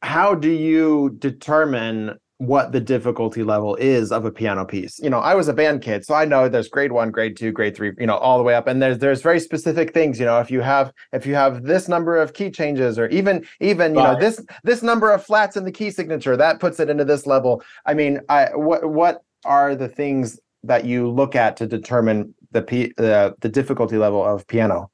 [0.00, 5.00] how do you determine what the difficulty level is of a piano piece.
[5.00, 7.50] You know, I was a band kid, so I know there's grade 1, grade 2,
[7.50, 10.24] grade 3, you know, all the way up and there's there's very specific things, you
[10.24, 13.94] know, if you have if you have this number of key changes or even even,
[13.94, 17.04] you know, this this number of flats in the key signature, that puts it into
[17.04, 17.62] this level.
[17.86, 22.62] I mean, I what what are the things that you look at to determine the
[22.62, 24.92] p the, the difficulty level of piano?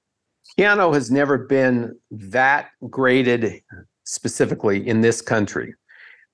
[0.56, 3.60] Piano has never been that graded
[4.04, 5.74] specifically in this country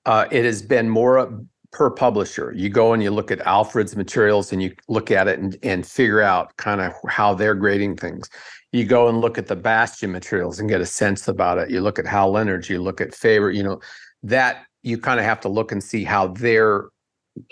[0.05, 2.53] uh, it has been more per publisher.
[2.55, 5.85] You go and you look at Alfred's materials and you look at it and, and
[5.85, 8.29] figure out kind of how they're grading things.
[8.71, 11.69] You go and look at the Bastien materials and get a sense about it.
[11.69, 13.79] You look at Hal Leonard, you look at Faber, you know,
[14.23, 16.89] that you kind of have to look and see how they're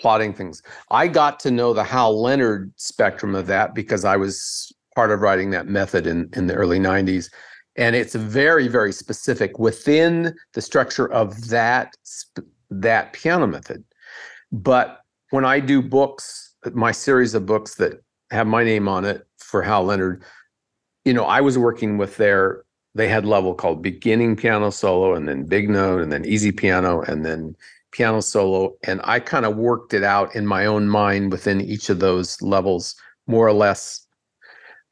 [0.00, 0.62] plotting things.
[0.90, 5.20] I got to know the Hal Leonard spectrum of that because I was part of
[5.20, 7.30] writing that method in, in the early 90s
[7.80, 11.96] and it's very very specific within the structure of that
[12.70, 13.82] that piano method.
[14.52, 19.26] But when i do books my series of books that have my name on it
[19.38, 20.22] for hal leonard
[21.04, 22.64] you know i was working with their
[22.94, 27.02] they had level called beginning piano solo and then big note and then easy piano
[27.02, 27.56] and then
[27.92, 28.74] piano solo.
[28.84, 32.40] And i kind of worked it out in my own mind within each of those
[32.42, 32.94] levels
[33.26, 34.06] more or less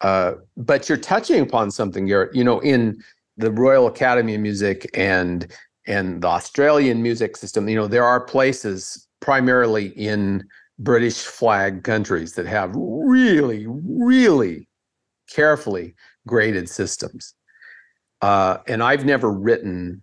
[0.01, 2.35] uh, but you're touching upon something, Garrett.
[2.35, 3.03] You know, in
[3.37, 5.53] the Royal Academy of Music and
[5.87, 10.45] and the Australian music system, you know, there are places primarily in
[10.79, 14.69] British flag countries that have really, really
[15.31, 15.95] carefully
[16.27, 17.35] graded systems.
[18.21, 20.03] Uh, and I've never written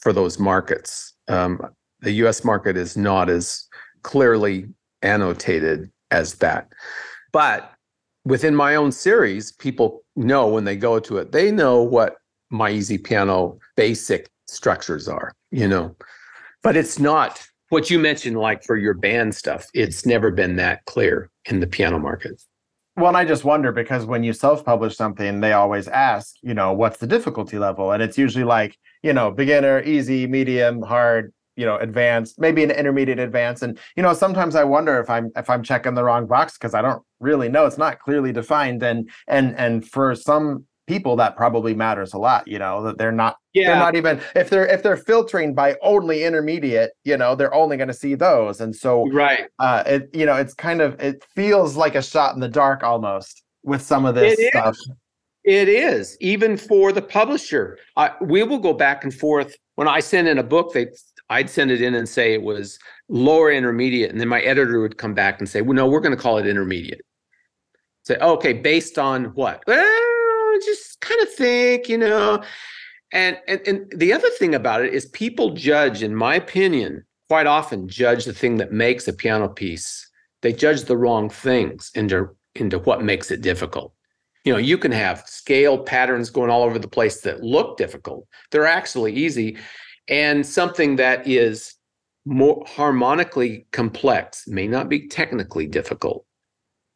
[0.00, 1.14] for those markets.
[1.28, 1.60] Um,
[2.00, 3.66] the US market is not as
[4.02, 4.68] clearly
[5.02, 6.72] annotated as that.
[7.32, 7.73] But
[8.24, 12.16] within my own series, people know when they go to it, they know what
[12.50, 15.94] my easy piano basic structures are, you know.
[16.62, 20.84] But it's not what you mentioned, like for your band stuff, it's never been that
[20.84, 22.40] clear in the piano market.
[22.96, 26.72] Well, and I just wonder because when you self-publish something, they always ask, you know,
[26.72, 27.90] what's the difficulty level?
[27.90, 32.70] And it's usually like, you know, beginner, easy, medium, hard, you know advanced maybe an
[32.70, 33.62] intermediate advance.
[33.62, 36.74] And you know sometimes i wonder if i'm if i'm checking the wrong box because
[36.74, 37.66] i don't really know.
[37.66, 38.82] It's not clearly defined.
[38.82, 43.10] And and and for some people that probably matters a lot you know that they're
[43.10, 43.68] not yeah.
[43.68, 47.76] they're not even if they're if they're filtering by only intermediate you know they're only
[47.76, 48.60] going to see those.
[48.60, 49.46] And so right.
[49.58, 52.82] uh it you know it's kind of it feels like a shot in the dark
[52.82, 54.76] almost with some of this it stuff.
[54.76, 54.90] Is.
[55.44, 56.16] it is.
[56.20, 57.78] Even for the publisher.
[57.96, 59.54] I, we will go back and forth.
[59.76, 60.86] When i send in a book they
[61.30, 64.98] I'd send it in and say it was lower intermediate, and then my editor would
[64.98, 67.02] come back and say, "Well, no, we're going to call it intermediate."
[68.04, 72.42] Say, oh, "Okay, based on what?" Well, just kind of think, you know.
[73.12, 77.46] And, and and the other thing about it is people judge, in my opinion, quite
[77.46, 80.08] often judge the thing that makes a piano piece.
[80.42, 83.94] They judge the wrong things into into what makes it difficult.
[84.44, 88.26] You know, you can have scale patterns going all over the place that look difficult.
[88.50, 89.56] They're actually easy
[90.08, 91.74] and something that is
[92.24, 96.24] more harmonically complex may not be technically difficult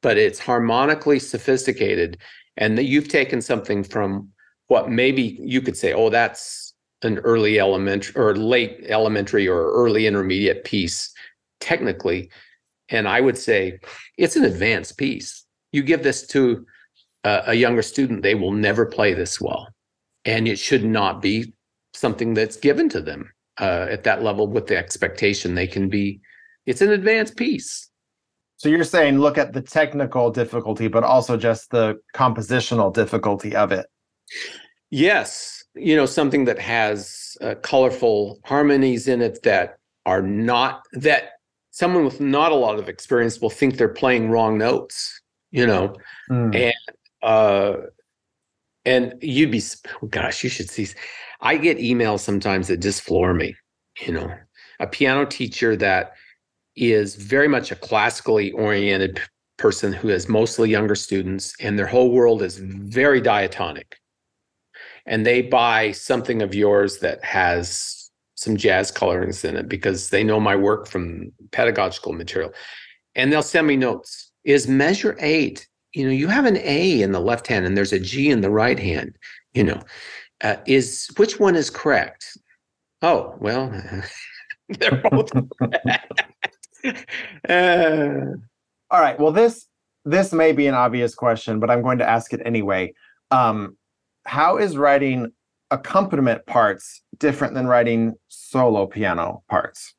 [0.01, 2.19] but it's harmonically sophisticated
[2.57, 4.29] and that you've taken something from
[4.69, 10.07] what maybe you could say oh that's an early elementary or late elementary or early
[10.07, 11.13] intermediate piece
[11.61, 12.31] technically.
[12.89, 13.79] And i would say
[14.17, 15.45] it's an advanced piece.
[15.73, 16.67] You give this to
[17.25, 19.69] a, a younger student they will never play this well
[20.25, 21.53] and it should not be
[21.99, 23.31] something that's given to them
[23.61, 26.21] uh, at that level with the expectation they can be
[26.67, 27.89] it's an advanced piece.
[28.57, 33.73] So you're saying look at the technical difficulty but also just the compositional difficulty of
[33.73, 33.87] it.
[34.91, 35.65] Yes.
[35.75, 41.33] You know something that has uh, colorful harmonies in it that are not that
[41.71, 45.95] someone with not a lot of experience will think they're playing wrong notes you know?
[46.31, 46.55] Mm.
[46.55, 47.77] and uh
[48.85, 49.63] and you'd be
[50.11, 50.89] gosh you should see
[51.41, 53.55] I get emails sometimes that just floor me,
[54.01, 54.33] you know.
[54.81, 56.13] a piano teacher that
[56.77, 59.21] is very much a classically oriented
[59.57, 63.97] person who has mostly younger students and their whole world is very diatonic.
[65.07, 70.23] And they buy something of yours that has some jazz colorings in it because they
[70.23, 72.53] know my work from pedagogical material.
[73.17, 74.31] And they'll send me notes.
[74.45, 77.93] Is measure eight you know you have an a in the left hand and there's
[77.93, 79.17] a g in the right hand
[79.55, 79.81] you know
[80.43, 82.37] uh, is which one is correct
[83.03, 83.73] oh well
[84.69, 85.31] they're both
[87.49, 88.21] uh,
[88.91, 89.19] all right.
[89.19, 89.67] Well, this
[90.05, 92.95] this may be an obvious question, but I'm going to ask it anyway.
[93.31, 93.77] Um,
[94.25, 95.33] how is writing
[95.71, 99.95] accompaniment parts different than writing solo piano parts?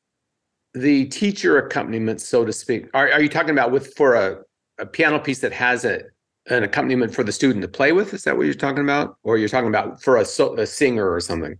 [0.74, 2.88] The teacher accompaniment, so to speak.
[2.94, 4.38] Are, are you talking about with for a,
[4.78, 6.02] a piano piece that has a
[6.48, 8.14] an accompaniment for the student to play with?
[8.14, 11.20] Is that what you're talking about, or you're talking about for a, a singer or
[11.20, 11.56] something?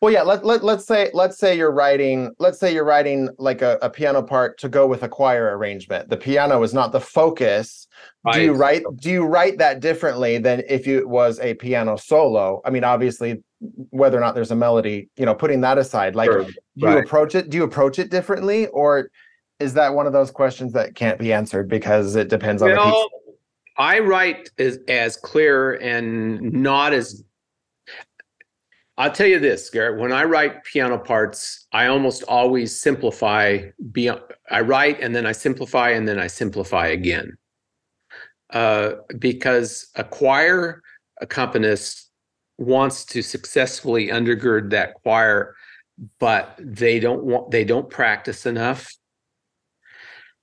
[0.00, 0.22] Well, yeah.
[0.22, 3.88] Let, let let's say let's say you're writing let's say you're writing like a, a
[3.88, 6.08] piano part to go with a choir arrangement.
[6.08, 7.86] The piano is not the focus.
[8.24, 8.34] Right.
[8.34, 12.60] Do you write do you write that differently than if it was a piano solo?
[12.64, 13.44] I mean, obviously,
[13.90, 16.46] whether or not there's a melody, you know, putting that aside, like sure.
[16.46, 17.48] do you approach it?
[17.48, 19.08] Do you approach it differently, or
[19.60, 22.86] is that one of those questions that can't be answered because it depends on well,
[22.86, 23.21] the piece?
[23.82, 27.24] I write as as clear and not as
[28.96, 30.00] I'll tell you this, Garrett.
[30.00, 33.70] When I write piano parts, I almost always simplify.
[33.90, 37.36] Beyond, I write and then I simplify and then I simplify again.
[38.50, 40.80] Uh, because a choir
[41.20, 42.08] accompanist
[42.58, 45.56] wants to successfully undergird that choir,
[46.20, 48.94] but they don't want they don't practice enough.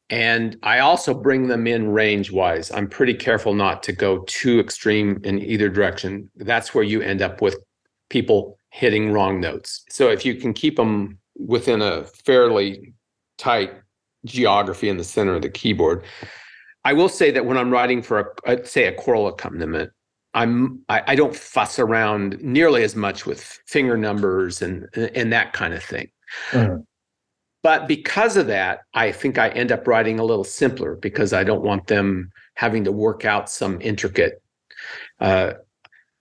[0.09, 2.71] And I also bring them in range wise.
[2.71, 6.29] I'm pretty careful not to go too extreme in either direction.
[6.35, 7.57] That's where you end up with
[8.09, 9.83] people hitting wrong notes.
[9.89, 12.93] So if you can keep them within a fairly
[13.37, 13.73] tight
[14.25, 16.03] geography in the center of the keyboard,
[16.85, 19.91] I will say that when I'm writing for a, say a choral accompaniment,
[20.33, 25.53] I'm I, I, don't fuss around nearly as much with finger numbers and and that
[25.53, 26.07] kind of thing.
[26.51, 26.81] Mm-hmm.
[27.61, 31.43] But because of that, I think I end up writing a little simpler because I
[31.43, 34.41] don't want them having to work out some intricate.
[35.19, 35.53] Uh,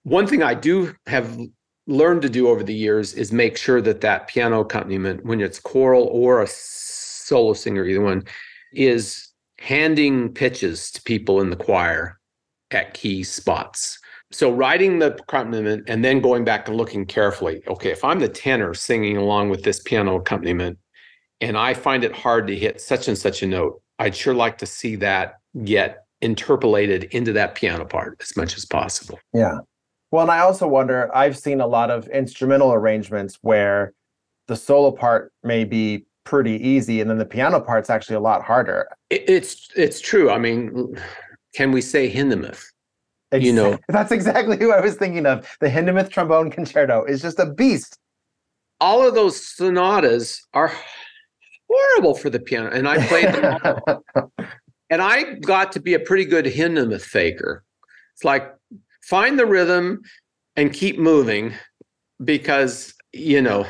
[0.02, 1.38] one thing I do have
[1.86, 5.60] learned to do over the years is make sure that that piano accompaniment, when it's
[5.60, 8.24] choral or a solo singer, either one,
[8.72, 12.18] is handing pitches to people in the choir
[12.70, 13.98] at key spots.
[14.30, 17.62] So writing the accompaniment and then going back and looking carefully.
[17.66, 20.78] Okay, if I'm the tenor singing along with this piano accompaniment,
[21.40, 24.58] and I find it hard to hit such and such a note, I'd sure like
[24.58, 29.18] to see that get interpolated into that piano part as much as possible.
[29.32, 29.58] Yeah.
[30.10, 33.92] Well, and I also wonder, I've seen a lot of instrumental arrangements where
[34.46, 38.42] the solo part may be pretty easy and then the piano part's actually a lot
[38.42, 38.88] harder.
[39.10, 40.30] it's it's true.
[40.30, 40.96] I mean,
[41.54, 42.62] can we say Hindemith?
[43.30, 43.46] Exactly.
[43.46, 45.46] You know, that's exactly who I was thinking of.
[45.60, 47.98] The Hindemith trombone concerto is just a beast.
[48.80, 50.72] All of those sonatas are
[51.68, 54.04] horrible for the piano, and I played them all.
[54.90, 57.64] and I got to be a pretty good Hindemith faker.
[58.14, 58.52] It's like
[59.02, 60.02] find the rhythm
[60.56, 61.54] and keep moving
[62.24, 63.66] because you know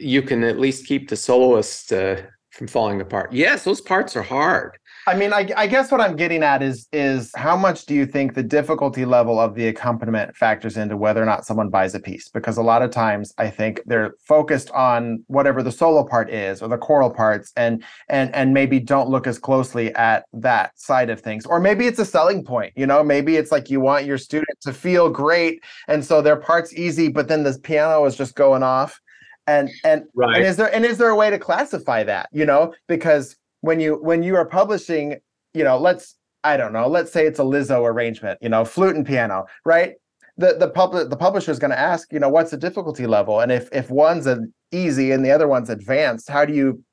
[0.00, 2.16] you can at least keep the soloist uh,
[2.50, 6.14] from falling apart yes those parts are hard I mean, I, I, guess what I'm
[6.14, 10.36] getting at is is how much do you think the difficulty level of the accompaniment
[10.36, 12.28] factors into whether or not someone buys a piece?
[12.28, 16.62] Because a lot of times I think they're focused on whatever the solo part is
[16.62, 21.10] or the choral parts, and and and maybe don't look as closely at that side
[21.10, 21.46] of things.
[21.46, 22.72] Or maybe it's a selling point.
[22.76, 26.36] You know, maybe it's like you want your student to feel great, and so their
[26.36, 29.00] part's easy, but then the piano is just going off.
[29.48, 30.36] And and, right.
[30.36, 32.28] and is there and is there a way to classify that?
[32.32, 35.16] You know, because when you when you are publishing,
[35.54, 38.96] you know, let's I don't know, let's say it's a Lizzo arrangement, you know, flute
[38.96, 39.94] and piano, right?
[40.36, 43.40] The the public the publisher is going to ask, you know, what's the difficulty level,
[43.40, 46.84] and if if one's an easy and the other one's advanced, how do you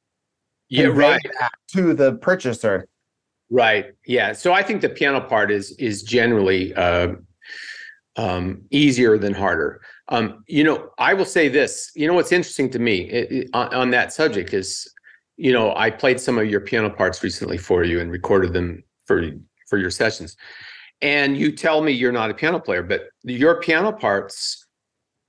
[0.69, 1.21] yeah right
[1.73, 2.87] to the purchaser?
[3.49, 3.87] Right.
[4.05, 4.33] Yeah.
[4.33, 7.13] So I think the piano part is is generally uh,
[8.15, 9.81] um, easier than harder.
[10.09, 11.91] Um, you know, I will say this.
[11.95, 14.91] You know, what's interesting to me it, it, on, on, that subject is
[15.39, 18.83] you know, I played some of your piano parts recently for you and recorded them
[19.05, 19.31] for
[19.67, 20.35] for your sessions.
[21.01, 24.67] And you tell me you're not a piano player, but your piano parts,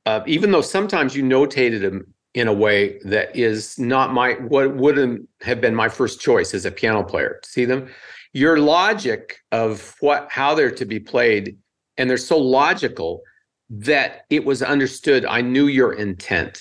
[0.07, 4.75] uh, even though sometimes you notated them in a way that is not my what
[4.75, 7.89] wouldn't have been my first choice as a piano player to see them,
[8.33, 11.57] your logic of what how they're to be played,
[11.99, 13.23] and they're so logical
[13.69, 15.25] that it was understood.
[15.25, 16.61] I knew your intent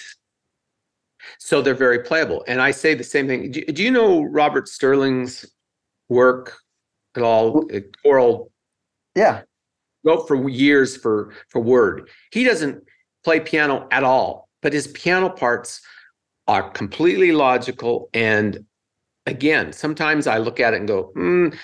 [1.38, 2.44] So they're very playable.
[2.48, 3.52] And I say the same thing.
[3.52, 5.46] Do, do you know Robert Sterling's
[6.10, 6.58] work
[7.16, 7.68] at all?
[8.04, 8.52] Choral.
[9.16, 9.42] Yeah.
[10.04, 12.10] Wrote for years for for Word.
[12.32, 12.84] He doesn't
[13.24, 15.82] play piano at all, but his piano parts
[16.48, 18.10] are completely logical.
[18.14, 18.66] And
[19.26, 21.56] again, sometimes I look at it and go, mm,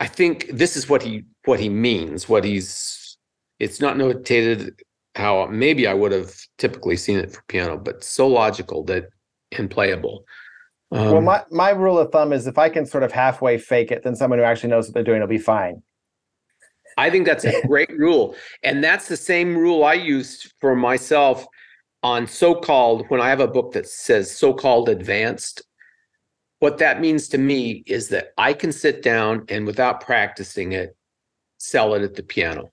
[0.00, 2.28] I think this is what he what he means.
[2.28, 3.16] What he's
[3.58, 4.78] it's not notated
[5.18, 9.08] how maybe I would have typically seen it for piano, but so logical that
[9.58, 10.24] and playable.
[10.92, 13.90] Um, well, my, my rule of thumb is if I can sort of halfway fake
[13.90, 15.82] it, then someone who actually knows what they're doing will be fine.
[16.96, 18.36] I think that's a great rule.
[18.62, 21.44] And that's the same rule I used for myself
[22.04, 25.62] on so called, when I have a book that says so called advanced.
[26.60, 30.96] What that means to me is that I can sit down and without practicing it,
[31.58, 32.70] sell it at the piano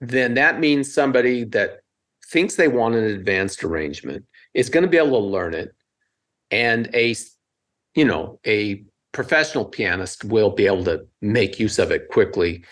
[0.00, 1.80] then that means somebody that
[2.26, 4.24] thinks they want an advanced arrangement
[4.54, 5.74] is going to be able to learn it.
[6.50, 7.14] And a
[7.94, 12.64] you know a professional pianist will be able to make use of it quickly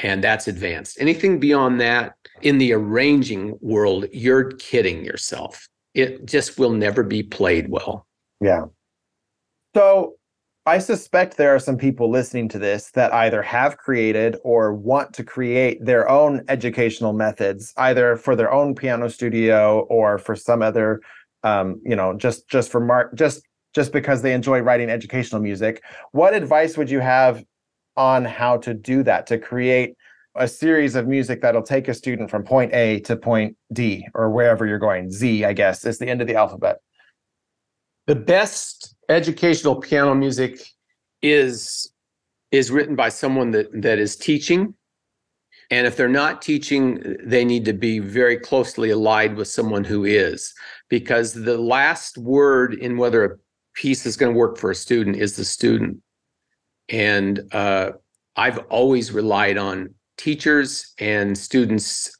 [0.00, 1.00] and that's advanced.
[1.00, 5.68] Anything beyond that in the arranging world you're kidding yourself.
[5.94, 8.06] It just will never be played well.
[8.40, 8.66] Yeah.
[9.74, 10.17] So
[10.68, 15.14] I suspect there are some people listening to this that either have created or want
[15.14, 20.60] to create their own educational methods, either for their own piano studio or for some
[20.60, 21.00] other,
[21.42, 23.40] um, you know, just just for mark, just
[23.74, 25.82] just because they enjoy writing educational music.
[26.12, 27.42] What advice would you have
[27.96, 29.94] on how to do that to create
[30.34, 34.28] a series of music that'll take a student from point A to point D or
[34.28, 35.10] wherever you're going?
[35.10, 36.80] Z, I guess, is the end of the alphabet.
[38.08, 40.58] The best educational piano music
[41.20, 41.92] is
[42.50, 44.74] is written by someone that that is teaching.
[45.70, 50.06] And if they're not teaching they need to be very closely allied with someone who
[50.06, 50.54] is.
[50.88, 53.36] Because the last word in whether a
[53.74, 55.98] piece is going to work for a student is the student.
[56.88, 57.90] And uh,
[58.36, 62.17] i've always relied on teachers and students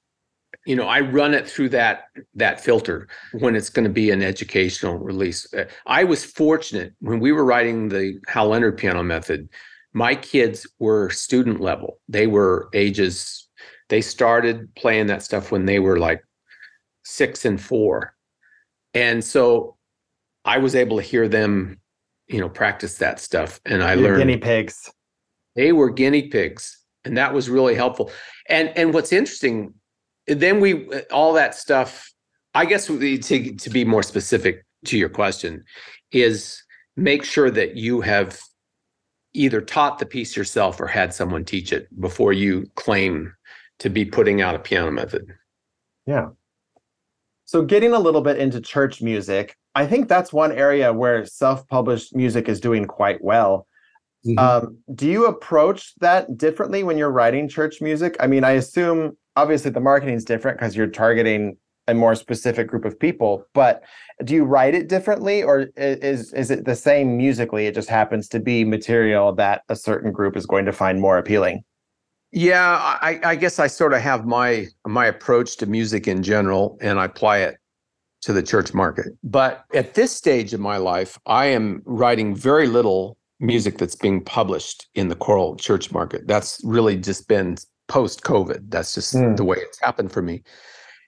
[0.69, 2.05] you know i run it through that
[2.35, 5.53] that filter when it's going to be an educational release.
[5.55, 9.49] Uh, i was fortunate when we were writing the hal leonard piano method
[9.95, 11.99] my kids were student level.
[12.09, 13.49] They were ages
[13.89, 16.23] they started playing that stuff when they were like
[17.05, 18.15] six and four.
[18.95, 19.77] And so
[20.45, 21.81] i was able to hear them
[22.29, 24.91] you know practice that stuff and i You're learned guinea pigs.
[25.57, 28.11] They were guinea pigs and that was really helpful.
[28.49, 29.75] And and what's interesting
[30.29, 32.13] then we all that stuff
[32.55, 35.65] i guess to, to be more specific to your question
[36.13, 36.63] is
[36.97, 38.39] make sure that you have
[39.35, 43.33] either taught the piece yourself or had someone teach it before you claim
[43.79, 45.33] to be putting out a piano method.
[46.07, 46.31] Yeah.
[47.45, 52.15] So getting a little bit into church music i think that's one area where self-published
[52.15, 53.67] music is doing quite well.
[54.27, 54.39] Mm-hmm.
[54.39, 58.17] um, do you approach that differently when you're writing church music?
[58.19, 62.67] I mean i assume obviously the marketing is different because you're targeting a more specific
[62.69, 63.83] group of people but
[64.25, 65.43] do you write it differently?
[65.43, 67.67] Or is is it the same musically?
[67.67, 71.19] It just happens to be material that a certain group is going to find more
[71.19, 71.65] appealing.
[72.31, 76.77] Yeah i i guess i sort of have my my approach to music in general
[76.83, 77.55] and i apply it
[78.21, 79.07] to the church market.
[79.23, 84.23] But at this stage of my life i am writing very little music that's being
[84.23, 86.27] published in the choral church market.
[86.27, 87.57] That's really just been
[87.89, 88.71] post COVID.
[88.71, 89.37] That's just mm.
[89.37, 90.43] the way it's happened for me.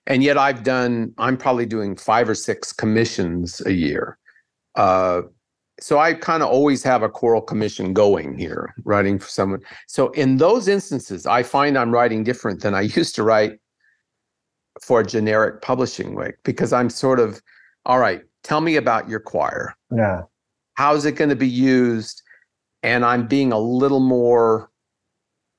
[0.07, 4.17] And yet I've done, I'm probably doing five or six commissions a year.
[4.75, 5.21] Uh,
[5.79, 9.61] so I kind of always have a choral commission going here, writing for someone.
[9.87, 13.59] So in those instances, I find I'm writing different than I used to write
[14.81, 17.41] for a generic publishing week because I'm sort of,
[17.85, 19.75] all right, tell me about your choir.
[19.95, 20.23] Yeah.
[20.75, 22.21] How's it going to be used?
[22.83, 24.71] And I'm being a little more,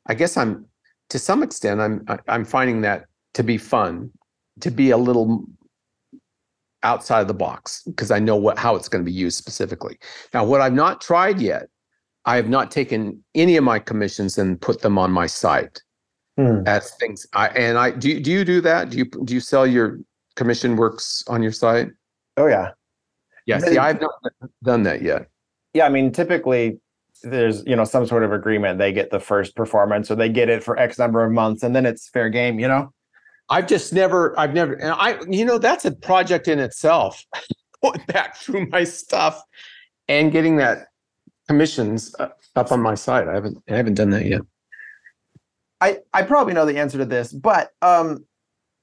[0.07, 0.67] I guess I'm
[1.13, 3.05] to some extent, I'm I'm finding that
[3.35, 4.11] to be fun,
[4.61, 5.45] to be a little
[6.83, 9.99] outside of the box because I know what how it's going to be used specifically.
[10.33, 11.69] Now, what I've not tried yet,
[12.25, 15.83] I have not taken any of my commissions and put them on my site
[16.39, 16.63] hmm.
[16.65, 17.27] as things.
[17.35, 18.19] I and I do.
[18.19, 18.89] Do you do that?
[18.89, 19.99] Do you do you sell your
[20.37, 21.89] commission works on your site?
[22.39, 22.71] Oh yeah,
[23.45, 23.59] yeah.
[23.59, 24.15] See, I've not
[24.65, 25.27] done that yet.
[25.75, 26.81] Yeah, I mean, typically
[27.23, 30.49] there's you know some sort of agreement they get the first performance or they get
[30.49, 32.93] it for x number of months and then it's fair game you know?
[33.49, 37.25] I've just never i've never and i you know that's a project in itself
[37.83, 39.43] going back through my stuff
[40.09, 40.89] and getting that
[41.49, 43.29] commissions up on my side.
[43.29, 44.43] I haven't i haven't done that yet.
[45.81, 48.25] I i probably know the answer to this but um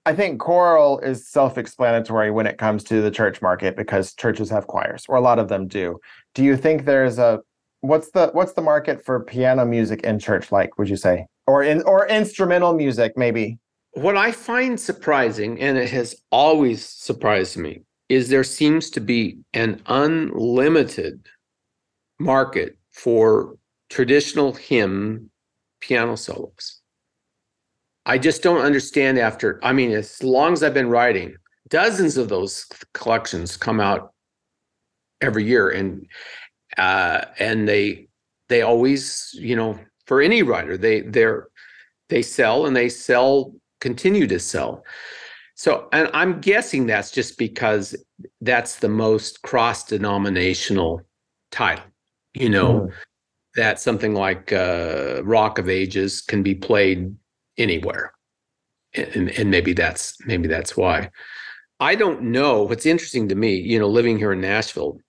[0.05, 4.65] I think choral is self-explanatory when it comes to the church market because churches have
[4.65, 5.99] choirs, or a lot of them do.
[6.33, 7.41] Do you think there's a
[7.81, 10.77] what's the what's the market for piano music in church like?
[10.77, 13.57] Would you say, or in or instrumental music maybe?
[13.93, 19.39] What I find surprising, and it has always surprised me, is there seems to be
[19.53, 21.27] an unlimited
[22.19, 23.55] market for
[23.89, 25.29] traditional hymn
[25.79, 26.81] piano solos.
[28.05, 31.35] I just don't understand after, I mean, as long as I've been writing,
[31.69, 34.13] dozens of those collections come out
[35.21, 36.05] every year and
[36.79, 38.07] uh and they
[38.47, 39.77] they always you know
[40.07, 41.47] for any writer they they're
[42.09, 44.83] they sell and they sell continue to sell.
[45.55, 47.95] So and i'm guessing that's just because
[48.41, 51.01] that's the most cross denominational
[51.51, 51.85] title
[52.33, 52.81] you know?
[52.81, 52.91] Mm.
[53.55, 57.13] that something like uh rock of ages can be played
[57.57, 58.13] anywhere.
[58.93, 61.09] And, and maybe that's maybe that's why.
[61.79, 62.63] I don't know.
[62.63, 64.99] What's interesting to me you know living here in nashville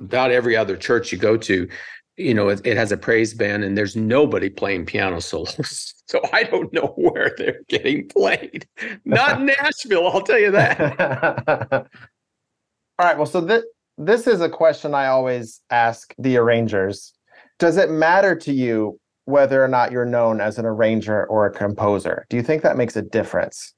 [0.00, 1.68] about every other church you go to
[2.16, 6.20] you know it, it has a praise band and there's nobody playing piano solos so
[6.32, 8.66] i don't know where they're getting played
[9.04, 11.00] not nashville i'll tell you that
[11.72, 13.64] all right well so this
[13.98, 17.14] this is a question i always ask the arrangers
[17.58, 21.52] does it matter to you whether or not you're known as an arranger or a
[21.52, 22.26] composer.
[22.30, 23.74] Do you think that makes a difference?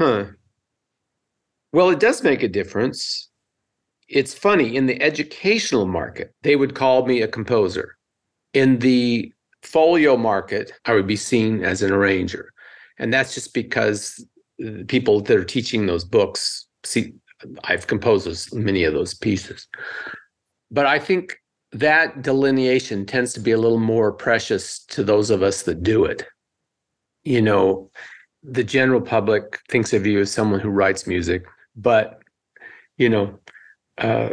[0.00, 0.24] Huh.
[1.72, 3.25] Well, it does make a difference.
[4.08, 7.96] It's funny, in the educational market, they would call me a composer.
[8.52, 9.32] In the
[9.62, 12.52] folio market, I would be seen as an arranger.
[12.98, 14.24] And that's just because
[14.86, 17.12] people that are teaching those books see
[17.64, 19.68] I've composed many of those pieces.
[20.70, 21.36] But I think
[21.72, 26.04] that delineation tends to be a little more precious to those of us that do
[26.04, 26.24] it.
[27.24, 27.90] You know,
[28.42, 31.44] the general public thinks of you as someone who writes music,
[31.74, 32.20] but
[32.96, 33.38] you know,
[33.98, 34.30] uh,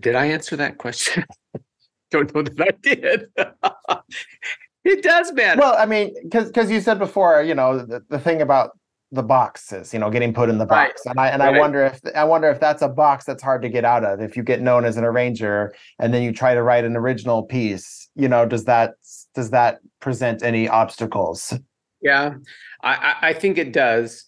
[0.00, 1.24] did I answer that question?
[2.10, 3.28] Don't know that I did.
[4.84, 5.60] it does matter.
[5.60, 8.78] Well, I mean, because because you said before, you know, the, the thing about
[9.14, 11.02] the boxes, you know, getting put in the box.
[11.06, 11.10] Right.
[11.12, 11.54] And I and right.
[11.54, 14.20] I wonder if I wonder if that's a box that's hard to get out of.
[14.20, 17.42] If you get known as an arranger and then you try to write an original
[17.44, 18.94] piece, you know, does that
[19.34, 21.54] does that present any obstacles?
[22.00, 22.34] Yeah,
[22.82, 24.24] I I think it does.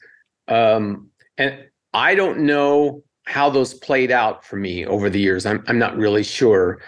[0.49, 5.47] Um, and I don't know how those played out for me over the years.
[5.47, 6.81] I'm I'm not really sure.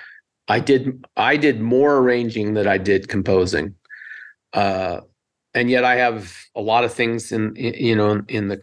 [0.49, 3.75] I did I did more arranging than I did composing.
[4.53, 5.01] Uh,
[5.55, 8.61] and yet I have a lot of things in, in, you know in the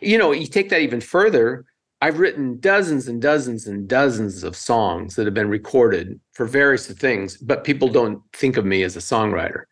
[0.00, 1.64] you know you take that even further
[2.02, 6.86] I've written dozens and dozens and dozens of songs that have been recorded for various
[6.86, 9.64] things but people don't think of me as a songwriter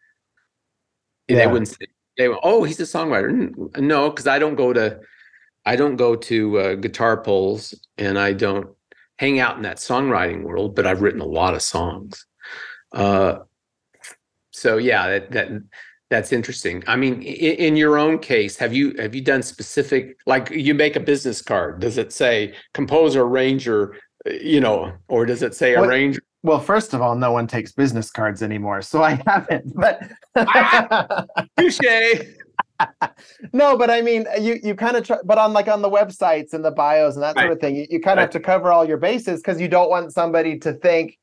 [1.29, 1.37] yeah.
[1.37, 1.87] they wouldn't say
[2.19, 5.01] they oh he's a songwriter no because I don't go to
[5.69, 8.69] I don't go to uh, guitar polls and I don't
[9.19, 12.27] hang out in that songwriting world but I've written a lot of songs
[12.93, 13.41] uh,
[14.51, 15.49] so yeah that that
[16.11, 16.83] that's interesting.
[16.87, 20.75] I mean, in, in, your own case, have you have you done specific like you
[20.75, 21.81] make a business card?
[21.81, 23.95] Does it say composer, arranger,
[24.27, 26.23] uh, you know, or does it say well, arranger?
[26.43, 29.75] Well, first of all, no one takes business cards anymore, so I haven't.
[29.75, 30.11] But
[31.59, 31.79] touche.
[33.53, 36.53] no, but I mean, you you kind of try, but on like on the websites
[36.53, 37.43] and the bios and that right.
[37.43, 38.23] sort of thing, you, you kind of right.
[38.23, 41.19] have to cover all your bases because you don't want somebody to think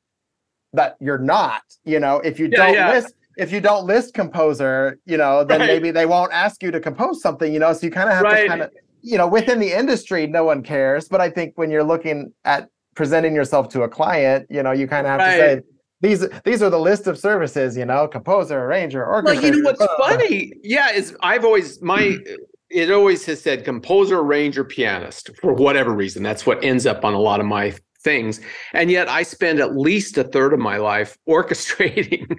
[0.72, 1.62] that you're not.
[1.84, 2.92] You know, if you yeah, don't yeah.
[2.92, 5.66] list if you don't list composer, you know, then right.
[5.66, 7.72] maybe they won't ask you to compose something, you know.
[7.72, 8.70] So you kind of have to kind of,
[9.02, 11.08] you know, within the industry, no one cares.
[11.08, 14.88] But I think when you're looking at presenting yourself to a client, you know, you
[14.88, 15.60] kind of have to say
[16.00, 19.24] these these are the list of services, you know, composer, arranger, orchestrator.
[19.24, 20.52] Well, you know what's funny?
[20.62, 22.18] Yeah, is I've always my
[22.70, 26.22] it always has said composer, arranger, pianist for whatever reason.
[26.22, 28.40] That's what ends up on a lot of my things.
[28.72, 32.38] And yet I spend at least a third of my life orchestrating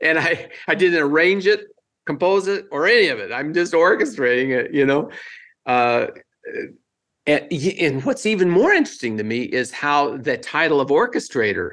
[0.00, 1.66] and I I didn't arrange it,
[2.06, 3.32] compose it, or any of it.
[3.32, 5.10] I'm just orchestrating it, you know.
[5.66, 6.08] Uh,
[7.26, 11.72] and, and what's even more interesting to me is how the title of orchestrator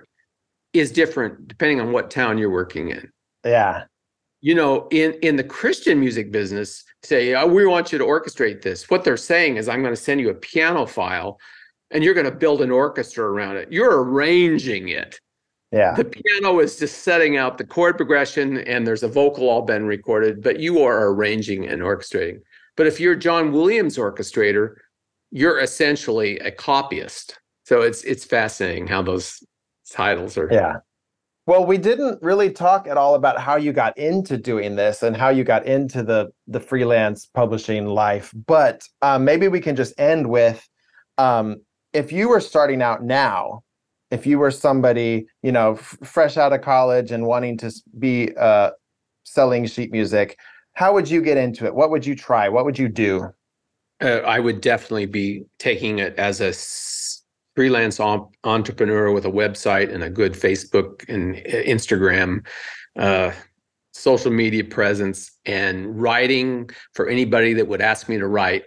[0.75, 3.09] is different depending on what town you're working in.
[3.43, 3.85] Yeah.
[4.41, 8.61] You know, in in the Christian music business, say oh, we want you to orchestrate
[8.61, 8.89] this.
[8.89, 11.39] What they're saying is, I'm going to send you a piano file,
[11.91, 13.71] and you're going to build an orchestra around it.
[13.71, 15.19] You're arranging it
[15.75, 15.93] yeah.
[15.93, 19.85] The piano is just setting out the chord progression and there's a vocal all been
[19.85, 22.39] recorded, but you are arranging and orchestrating.
[22.77, 24.75] But if you're John Williams orchestrator,
[25.31, 27.39] you're essentially a copyist.
[27.65, 29.43] So it's it's fascinating how those
[29.91, 30.49] titles are.
[30.51, 30.77] Yeah.
[31.47, 35.15] Well, we didn't really talk at all about how you got into doing this and
[35.15, 39.93] how you got into the the freelance publishing life, but um, maybe we can just
[39.99, 40.67] end with
[41.17, 41.57] um,
[41.93, 43.63] if you were starting out now,
[44.09, 48.35] if you were somebody you know f- fresh out of college and wanting to be
[48.37, 48.71] uh,
[49.23, 50.39] selling sheet music,
[50.73, 51.75] how would you get into it?
[51.75, 52.49] What would you try?
[52.49, 53.29] What would you do?
[54.01, 56.51] Uh, I would definitely be taking it as a
[57.55, 57.99] freelance
[58.43, 62.45] entrepreneur with a website and a good Facebook and uh, Instagram
[62.97, 63.31] uh,
[63.93, 68.63] social media presence and writing for anybody that would ask me to write,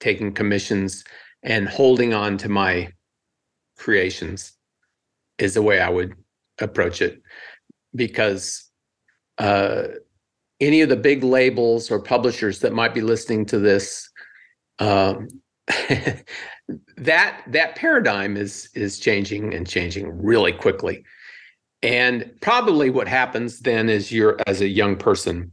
[0.00, 1.04] taking commissions
[1.44, 2.92] and holding on to my
[3.76, 4.52] creations
[5.38, 6.14] is the way I would
[6.60, 7.22] approach it.
[7.94, 8.64] Because
[9.38, 9.84] uh,
[10.60, 14.10] any of the big labels or publishers that might be listening to this
[14.78, 15.28] um,
[16.96, 21.04] that that paradigm is is changing and changing really quickly.
[21.82, 25.52] And probably what happens then is you're as a young person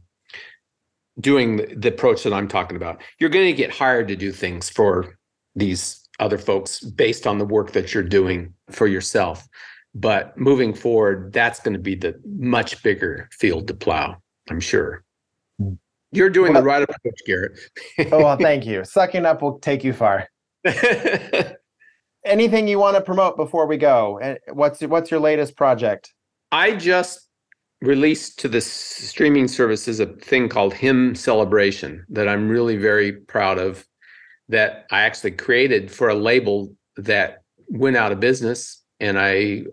[1.18, 4.32] doing the, the approach that i'm talking about you're going to get hired to do
[4.32, 5.18] things for
[5.54, 9.46] these other folks based on the work that you're doing for yourself.
[9.94, 14.16] But moving forward that's going to be the much bigger field to plow
[14.48, 15.04] i'm sure.
[15.58, 15.74] Hmm.
[16.12, 17.58] you're doing well, the right approach garrett.
[18.12, 18.84] Oh well thank you.
[18.84, 20.28] Sucking up will take you far
[22.24, 24.18] Anything you want to promote before we go?
[24.18, 26.12] Eh, what's what's your latest project?
[26.52, 27.28] I just
[27.80, 33.58] released to the streaming services a thing called Hymn Celebration that I'm really very proud
[33.58, 33.86] of.
[34.48, 39.64] That I actually created for a label that went out of business, and I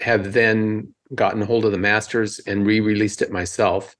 [0.00, 3.96] have then gotten hold of the masters and re-released it myself.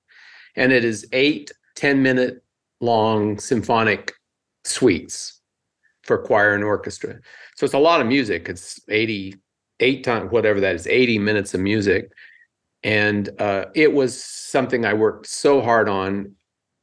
[0.56, 2.42] And it is eight 10 minute
[2.80, 4.12] long symphonic
[4.64, 5.35] suites
[6.06, 7.18] for choir and orchestra.
[7.56, 8.48] So it's a lot of music.
[8.48, 12.10] It's 88 times, whatever that is, 80 minutes of music.
[12.82, 16.32] And uh, it was something I worked so hard on.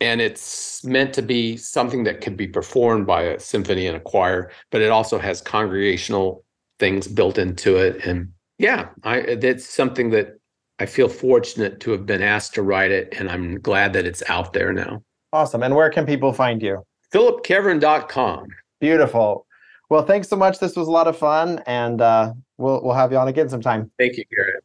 [0.01, 4.01] And it's meant to be something that could be performed by a symphony and a
[4.01, 6.43] choir, but it also has congregational
[6.77, 8.05] things built into it.
[8.05, 10.37] And yeah, I that's something that
[10.79, 14.23] I feel fortunate to have been asked to write it, and I'm glad that it's
[14.27, 15.03] out there now.
[15.31, 15.63] Awesome.
[15.63, 16.83] And where can people find you?
[17.13, 18.47] phillipkeveren.com.
[18.83, 19.47] Beautiful.
[19.89, 20.59] Well, thanks so much.
[20.59, 23.89] This was a lot of fun, and uh, we'll we'll have you on again sometime.
[23.97, 24.61] Thank you, Garrett.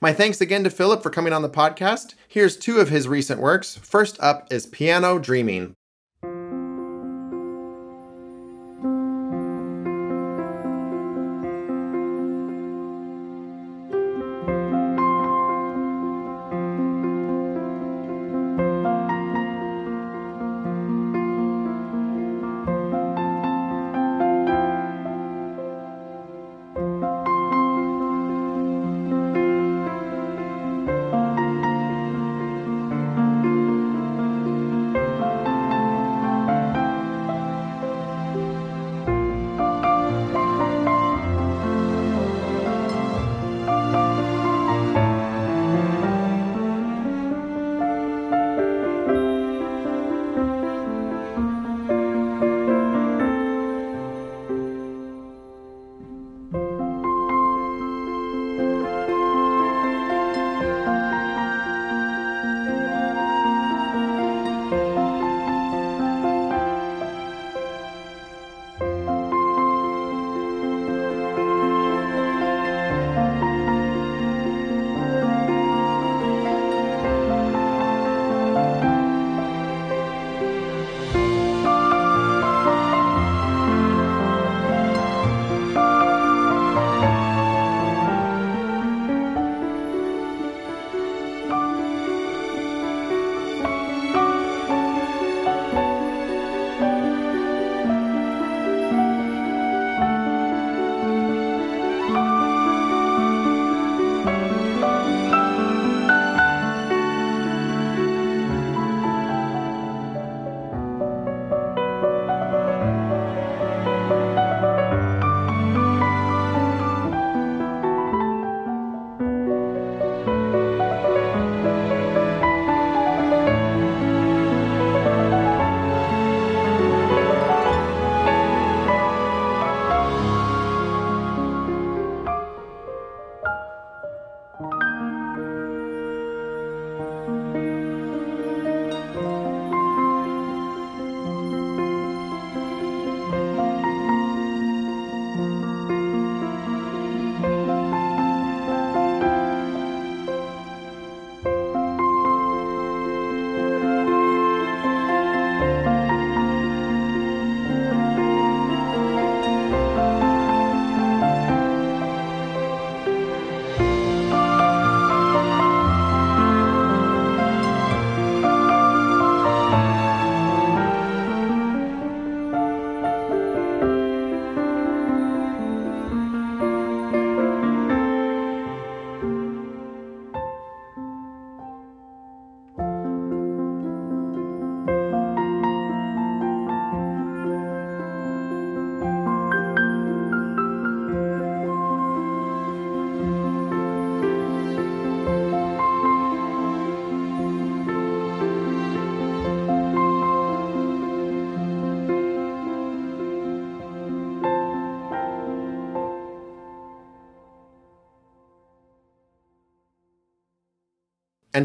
[0.00, 2.14] My thanks again to Phillip for coming on the podcast.
[2.26, 3.76] Here's two of his recent works.
[3.76, 5.76] First up is Piano Dreaming.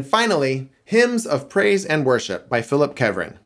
[0.00, 3.36] And finally, Hymns of Praise and Worship by Phillip Keveren.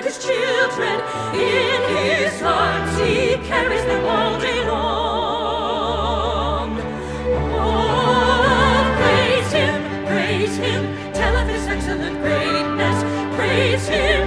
[0.00, 1.00] His children.
[1.34, 6.78] In his arms he carries them all day long.
[7.54, 13.02] Oh, praise him, praise him, tell of his excellent greatness.
[13.36, 14.21] Praise him,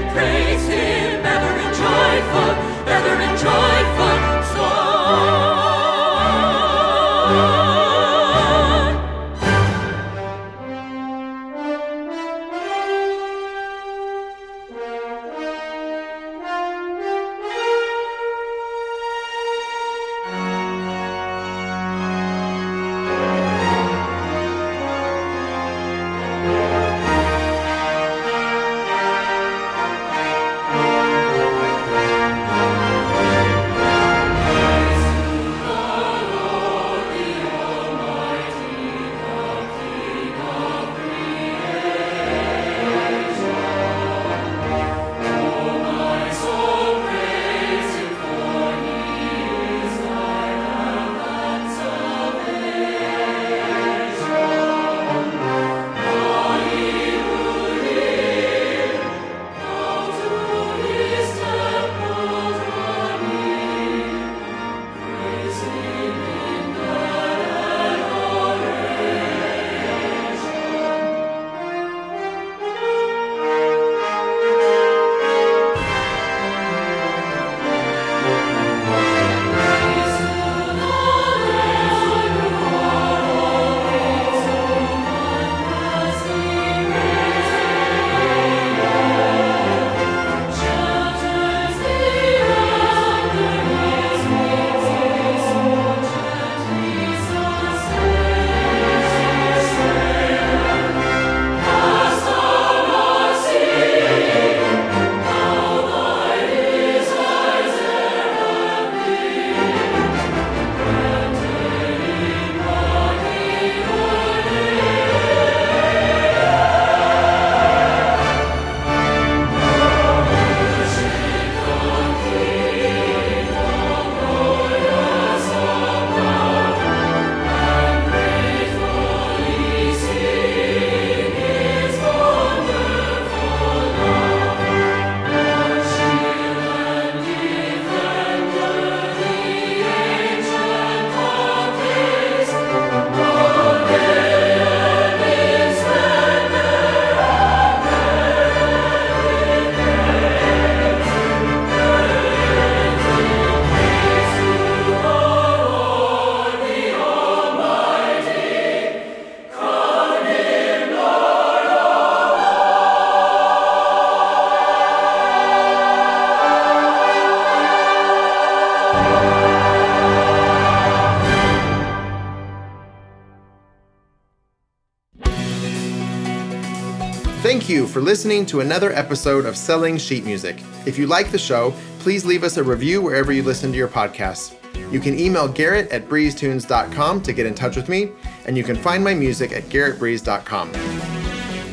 [177.95, 180.61] for listening to another episode of Selling Sheet Music.
[180.85, 183.87] If you like the show, please leave us a review wherever you listen to your
[183.87, 184.53] podcasts.
[184.91, 188.11] You can email Garrett at breezetunes.com to get in touch with me,
[188.47, 190.73] and you can find my music at garrettbreeze.com.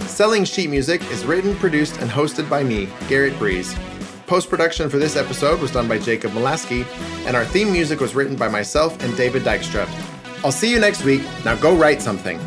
[0.07, 3.75] Selling Sheet Music is written, produced, and hosted by me, Garrett Breeze.
[4.29, 6.87] Post production for this episode was done by Jacob Molaski,
[7.27, 9.89] and our theme music was written by myself and David Dykstra.
[10.45, 11.23] I'll see you next week.
[11.45, 12.39] Now go write something.